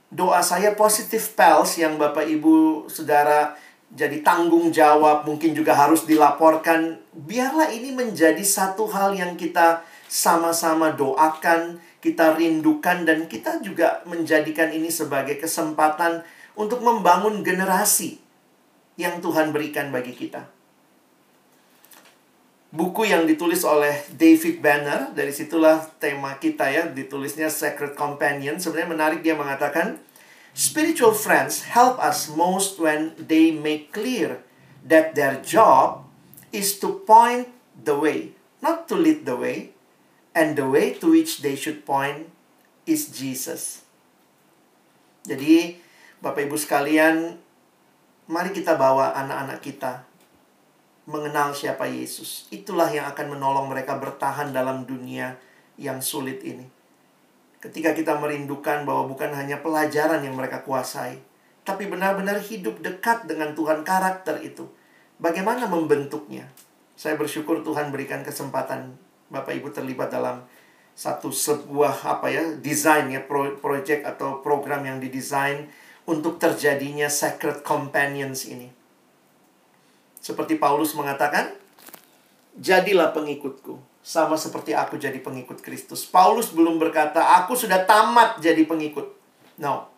doa 0.10 0.42
saya 0.42 0.74
positif 0.74 1.38
pals 1.38 1.78
yang 1.78 2.02
Bapak 2.02 2.26
Ibu 2.26 2.90
Saudara 2.90 3.54
jadi 3.94 4.26
tanggung 4.26 4.74
jawab, 4.74 5.30
mungkin 5.30 5.54
juga 5.54 5.78
harus 5.78 6.10
dilaporkan. 6.10 6.98
Biarlah 7.14 7.70
ini 7.70 7.94
menjadi 7.94 8.42
satu 8.42 8.90
hal 8.90 9.14
yang 9.14 9.38
kita 9.38 9.86
sama-sama 10.10 10.90
doakan, 10.98 11.78
kita 12.06 12.38
rindukan 12.38 13.02
dan 13.02 13.26
kita 13.26 13.66
juga 13.66 14.06
menjadikan 14.06 14.70
ini 14.70 14.94
sebagai 14.94 15.42
kesempatan 15.42 16.22
untuk 16.54 16.86
membangun 16.86 17.42
generasi 17.42 18.22
yang 18.94 19.18
Tuhan 19.26 19.50
berikan 19.50 19.90
bagi 19.90 20.14
kita. 20.14 20.46
Buku 22.70 23.08
yang 23.08 23.26
ditulis 23.26 23.66
oleh 23.66 24.06
David 24.14 24.62
Banner, 24.62 25.10
dari 25.16 25.32
situlah 25.32 25.82
tema 25.98 26.38
kita 26.38 26.70
ya, 26.70 26.84
ditulisnya 26.86 27.50
Sacred 27.50 27.96
Companion. 27.96 28.60
Sebenarnya 28.60 28.90
menarik 28.92 29.20
dia 29.26 29.34
mengatakan, 29.34 29.98
Spiritual 30.56 31.12
friends 31.12 31.68
help 31.72 32.00
us 32.00 32.32
most 32.32 32.80
when 32.80 33.12
they 33.20 33.52
make 33.52 33.92
clear 33.92 34.44
that 34.88 35.12
their 35.16 35.40
job 35.44 36.08
is 36.56 36.80
to 36.80 37.04
point 37.04 37.52
the 37.76 37.96
way, 37.96 38.32
not 38.64 38.88
to 38.88 38.96
lead 38.96 39.28
the 39.28 39.36
way, 39.36 39.75
and 40.36 40.60
the 40.60 40.68
way 40.68 40.94
to 41.00 41.16
which 41.16 41.40
they 41.40 41.56
should 41.56 41.88
point 41.88 42.28
is 42.84 43.10
Jesus. 43.10 43.88
Jadi, 45.26 45.82
Bapak 46.22 46.46
Ibu 46.46 46.60
sekalian, 46.60 47.42
Mari 48.26 48.58
kita 48.58 48.74
bawa 48.74 49.14
anak-anak 49.14 49.62
kita 49.62 50.02
mengenal 51.06 51.54
siapa 51.54 51.86
Yesus. 51.86 52.50
Itulah 52.50 52.90
yang 52.90 53.06
akan 53.06 53.38
menolong 53.38 53.70
mereka 53.70 54.02
bertahan 54.02 54.50
dalam 54.50 54.90
dunia 54.90 55.38
yang 55.78 56.02
sulit 56.02 56.42
ini. 56.42 56.66
Ketika 57.62 57.94
kita 57.94 58.18
merindukan 58.18 58.82
bahwa 58.82 59.14
bukan 59.14 59.30
hanya 59.30 59.62
pelajaran 59.62 60.26
yang 60.26 60.34
mereka 60.34 60.66
kuasai, 60.66 61.22
tapi 61.62 61.86
benar-benar 61.86 62.42
hidup 62.42 62.82
dekat 62.82 63.30
dengan 63.30 63.54
Tuhan 63.54 63.86
karakter 63.86 64.42
itu. 64.42 64.66
Bagaimana 65.22 65.70
membentuknya? 65.70 66.50
Saya 66.98 67.22
bersyukur 67.22 67.62
Tuhan 67.62 67.94
berikan 67.94 68.26
kesempatan 68.26 68.98
Bapak 69.30 69.58
Ibu 69.58 69.74
terlibat 69.74 70.14
dalam 70.14 70.46
satu 70.96 71.28
sebuah 71.28 72.08
apa 72.08 72.32
ya 72.32 72.56
desain 72.56 73.12
ya 73.12 73.20
project 73.60 74.08
atau 74.08 74.40
program 74.40 74.88
yang 74.88 74.98
didesain 75.04 75.68
untuk 76.08 76.38
terjadinya 76.40 77.12
sacred 77.12 77.66
companions 77.66 78.48
ini. 78.48 78.72
Seperti 80.22 80.58
Paulus 80.58 80.98
mengatakan, 80.98 81.54
jadilah 82.58 83.14
pengikutku, 83.14 83.78
sama 84.06 84.38
seperti 84.38 84.74
aku 84.74 84.98
jadi 84.98 85.18
pengikut 85.22 85.62
Kristus. 85.62 86.06
Paulus 86.06 86.50
belum 86.54 86.82
berkata, 86.82 87.42
aku 87.42 87.54
sudah 87.54 87.86
tamat 87.86 88.42
jadi 88.42 88.66
pengikut. 88.66 89.06
No. 89.62 89.90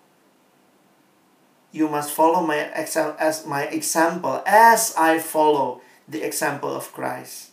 You 1.75 1.91
must 1.91 2.15
follow 2.15 2.41
my, 2.41 2.71
as 2.75 3.43
my 3.43 3.67
example 3.69 4.41
as 4.47 4.95
I 4.95 5.19
follow 5.19 5.83
the 6.07 6.23
example 6.23 6.71
of 6.71 6.89
Christ. 6.95 7.46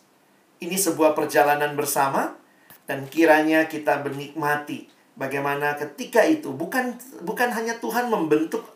Ini 0.63 0.77
sebuah 0.79 1.17
perjalanan 1.19 1.75
bersama 1.75 2.37
dan 2.85 3.09
kiranya 3.11 3.67
kita 3.67 4.05
menikmati 4.05 4.95
Bagaimana 5.15 5.79
ketika 5.79 6.27
itu 6.27 6.51
bukan 6.51 6.99
bukan 7.23 7.55
hanya 7.55 7.79
Tuhan 7.79 8.11
membentuk 8.11 8.67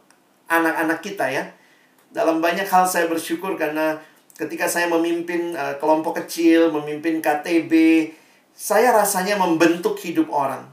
anak-anak 0.47 1.03
kita 1.03 1.27
ya. 1.35 1.51
Dalam 2.15 2.39
banyak 2.39 2.65
hal 2.71 2.87
saya 2.87 3.11
bersyukur 3.11 3.59
karena 3.59 3.99
ketika 4.39 4.71
saya 4.71 4.87
memimpin 4.87 5.59
uh, 5.59 5.75
kelompok 5.83 6.23
kecil, 6.23 6.71
memimpin 6.71 7.19
KTB, 7.19 7.75
saya 8.55 8.95
rasanya 8.95 9.35
membentuk 9.35 9.99
hidup 9.99 10.31
orang. 10.31 10.71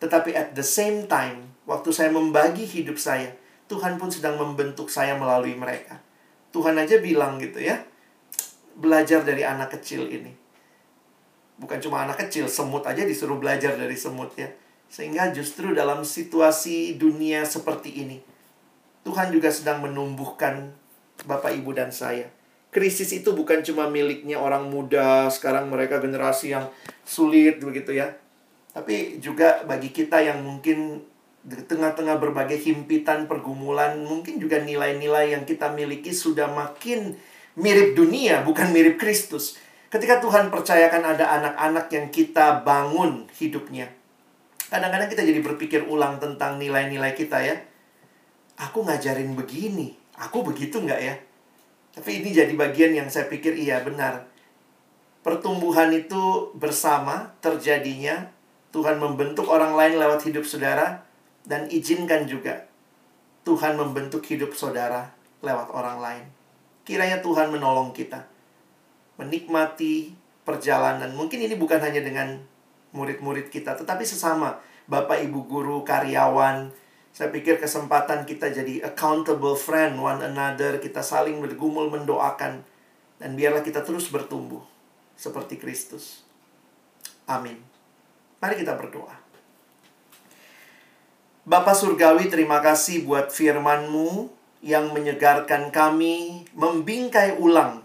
Tetapi 0.00 0.32
at 0.32 0.56
the 0.56 0.64
same 0.64 1.04
time, 1.04 1.44
waktu 1.68 1.92
saya 1.92 2.08
membagi 2.08 2.64
hidup 2.64 2.96
saya, 2.96 3.36
Tuhan 3.68 4.00
pun 4.00 4.08
sedang 4.08 4.40
membentuk 4.40 4.88
saya 4.88 5.12
melalui 5.12 5.54
mereka. 5.54 6.00
Tuhan 6.56 6.74
aja 6.80 6.98
bilang 7.04 7.36
gitu 7.36 7.60
ya, 7.60 7.84
belajar 8.80 9.22
dari 9.28 9.44
anak 9.44 9.76
kecil 9.76 10.08
ini. 10.08 10.41
Bukan 11.62 11.78
cuma 11.78 12.02
anak 12.02 12.26
kecil, 12.26 12.50
semut 12.50 12.82
aja 12.82 13.06
disuruh 13.06 13.38
belajar 13.38 13.78
dari 13.78 13.94
semut 13.94 14.34
ya. 14.34 14.50
Sehingga 14.90 15.30
justru 15.30 15.70
dalam 15.70 16.02
situasi 16.02 16.98
dunia 16.98 17.46
seperti 17.46 18.02
ini, 18.02 18.18
Tuhan 19.06 19.30
juga 19.30 19.54
sedang 19.54 19.78
menumbuhkan 19.86 20.74
Bapak, 21.22 21.54
Ibu, 21.54 21.70
dan 21.70 21.94
saya. 21.94 22.26
Krisis 22.74 23.14
itu 23.14 23.30
bukan 23.36 23.62
cuma 23.62 23.86
miliknya 23.86 24.42
orang 24.42 24.66
muda, 24.72 25.30
sekarang 25.30 25.70
mereka 25.70 26.02
generasi 26.02 26.56
yang 26.56 26.66
sulit 27.06 27.62
begitu 27.62 27.94
ya. 27.94 28.10
Tapi 28.72 29.20
juga 29.22 29.62
bagi 29.68 29.92
kita 29.92 30.18
yang 30.24 30.42
mungkin 30.42 31.04
di 31.42 31.62
tengah-tengah 31.62 32.16
berbagai 32.16 32.58
himpitan 32.58 33.28
pergumulan, 33.28 34.00
mungkin 34.02 34.40
juga 34.40 34.58
nilai-nilai 34.58 35.36
yang 35.36 35.44
kita 35.44 35.70
miliki 35.70 36.10
sudah 36.10 36.48
makin 36.48 37.14
mirip 37.60 37.92
dunia, 37.92 38.40
bukan 38.40 38.72
mirip 38.72 38.96
Kristus. 38.96 39.60
Ketika 39.92 40.24
Tuhan 40.24 40.48
percayakan 40.48 41.04
ada 41.04 41.36
anak-anak 41.36 41.92
yang 41.92 42.08
kita 42.08 42.64
bangun 42.64 43.28
hidupnya, 43.36 43.92
Kadang-kadang 44.72 45.12
kita 45.12 45.20
jadi 45.20 45.44
berpikir 45.44 45.84
ulang 45.84 46.16
tentang 46.16 46.56
nilai-nilai 46.56 47.12
kita 47.12 47.44
ya. 47.44 47.60
Aku 48.56 48.80
ngajarin 48.88 49.36
begini, 49.36 49.92
aku 50.16 50.40
begitu 50.48 50.80
nggak 50.80 50.96
ya? 50.96 51.12
Tapi 51.92 52.24
ini 52.24 52.32
jadi 52.32 52.56
bagian 52.56 52.96
yang 52.96 53.12
saya 53.12 53.28
pikir 53.28 53.52
iya 53.52 53.84
benar. 53.84 54.32
Pertumbuhan 55.20 55.92
itu 55.92 56.56
bersama 56.56 57.36
terjadinya. 57.44 58.32
Tuhan 58.72 58.96
membentuk 58.96 59.52
orang 59.52 59.76
lain 59.76 60.00
lewat 60.00 60.24
hidup 60.24 60.48
saudara. 60.48 61.04
Dan 61.44 61.68
izinkan 61.68 62.24
juga 62.24 62.64
Tuhan 63.44 63.76
membentuk 63.76 64.24
hidup 64.24 64.56
saudara 64.56 65.12
lewat 65.44 65.68
orang 65.68 66.00
lain. 66.00 66.24
Kiranya 66.88 67.20
Tuhan 67.20 67.52
menolong 67.52 67.92
kita. 67.92 68.24
Menikmati 69.22 70.10
perjalanan. 70.42 71.14
Mungkin 71.14 71.38
ini 71.38 71.54
bukan 71.54 71.78
hanya 71.78 72.02
dengan 72.02 72.42
murid-murid 72.90 73.48
kita, 73.48 73.78
tetapi 73.78 74.02
sesama 74.02 74.58
Bapak 74.90 75.22
Ibu 75.22 75.46
guru, 75.46 75.86
karyawan. 75.86 76.74
Saya 77.12 77.28
pikir 77.30 77.60
kesempatan 77.60 78.26
kita 78.26 78.50
jadi 78.50 78.82
accountable 78.82 79.54
friend 79.54 80.00
one 80.00 80.24
another, 80.24 80.82
kita 80.82 81.04
saling 81.04 81.38
bergumul 81.38 81.92
mendoakan 81.92 82.64
dan 83.20 83.30
biarlah 83.38 83.62
kita 83.62 83.84
terus 83.86 84.10
bertumbuh 84.10 84.64
seperti 85.14 85.60
Kristus. 85.60 86.24
Amin. 87.28 87.60
Mari 88.42 88.58
kita 88.58 88.74
berdoa. 88.74 89.14
Bapak 91.46 91.74
Surgawi, 91.74 92.26
terima 92.26 92.58
kasih 92.58 93.06
buat 93.06 93.30
firman-Mu 93.30 94.30
yang 94.62 94.94
menyegarkan 94.94 95.74
kami, 95.74 96.46
membingkai 96.54 97.38
ulang 97.38 97.81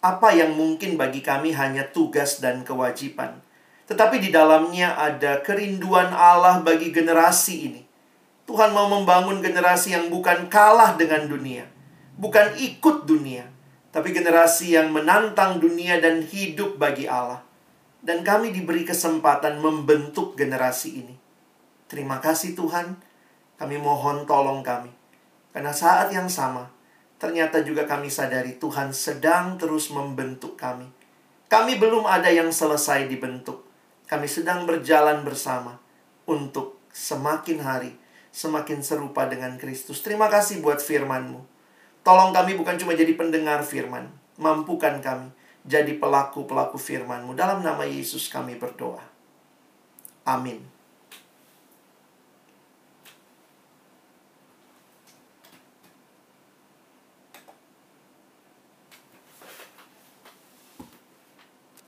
apa 0.00 0.32
yang 0.32 0.56
mungkin 0.56 0.96
bagi 0.96 1.20
kami 1.20 1.52
hanya 1.52 1.84
tugas 1.92 2.40
dan 2.40 2.64
kewajiban. 2.64 3.44
Tetapi 3.84 4.16
di 4.16 4.32
dalamnya 4.32 4.96
ada 4.96 5.44
kerinduan 5.44 6.08
Allah 6.12 6.64
bagi 6.64 6.88
generasi 6.88 7.54
ini. 7.68 7.82
Tuhan 8.48 8.72
mau 8.74 8.88
membangun 8.88 9.44
generasi 9.44 9.94
yang 9.94 10.10
bukan 10.10 10.50
kalah 10.50 10.98
dengan 10.98 11.28
dunia, 11.30 11.68
bukan 12.18 12.56
ikut 12.58 13.06
dunia, 13.06 13.46
tapi 13.94 14.10
generasi 14.10 14.74
yang 14.74 14.90
menantang 14.90 15.62
dunia 15.62 16.02
dan 16.02 16.24
hidup 16.24 16.80
bagi 16.80 17.06
Allah. 17.06 17.46
Dan 18.00 18.24
kami 18.24 18.50
diberi 18.50 18.82
kesempatan 18.88 19.60
membentuk 19.60 20.34
generasi 20.34 21.04
ini. 21.04 21.14
Terima 21.86 22.16
kasih 22.18 22.56
Tuhan. 22.56 22.96
Kami 23.60 23.76
mohon 23.76 24.24
tolong 24.24 24.64
kami. 24.64 24.88
Karena 25.52 25.74
saat 25.74 26.08
yang 26.08 26.30
sama, 26.30 26.72
ternyata 27.20 27.60
juga 27.60 27.84
kami 27.84 28.08
sadari 28.08 28.56
Tuhan 28.56 28.96
sedang 28.96 29.60
terus 29.60 29.92
membentuk 29.92 30.56
kami. 30.56 30.88
Kami 31.46 31.76
belum 31.76 32.08
ada 32.08 32.32
yang 32.32 32.48
selesai 32.48 33.06
dibentuk 33.06 33.70
kami 34.10 34.26
sedang 34.26 34.66
berjalan 34.66 35.22
bersama 35.22 35.78
untuk 36.26 36.82
semakin 36.90 37.62
hari 37.62 37.94
semakin 38.34 38.82
serupa 38.82 39.26
dengan 39.26 39.54
Kristus. 39.54 40.02
Terima 40.02 40.26
kasih 40.26 40.62
buat 40.62 40.82
firman-Mu. 40.82 41.42
Tolong 42.02 42.34
kami 42.34 42.58
bukan 42.58 42.74
cuma 42.74 42.98
jadi 42.98 43.14
pendengar 43.14 43.62
firman, 43.62 44.10
mampukan 44.34 44.98
kami 44.98 45.30
jadi 45.62 45.94
pelaku-pelaku 45.98 46.74
firman-Mu. 46.74 47.38
Dalam 47.38 47.62
nama 47.62 47.86
Yesus 47.86 48.26
kami 48.26 48.58
berdoa. 48.58 49.02
Amin. 50.26 50.79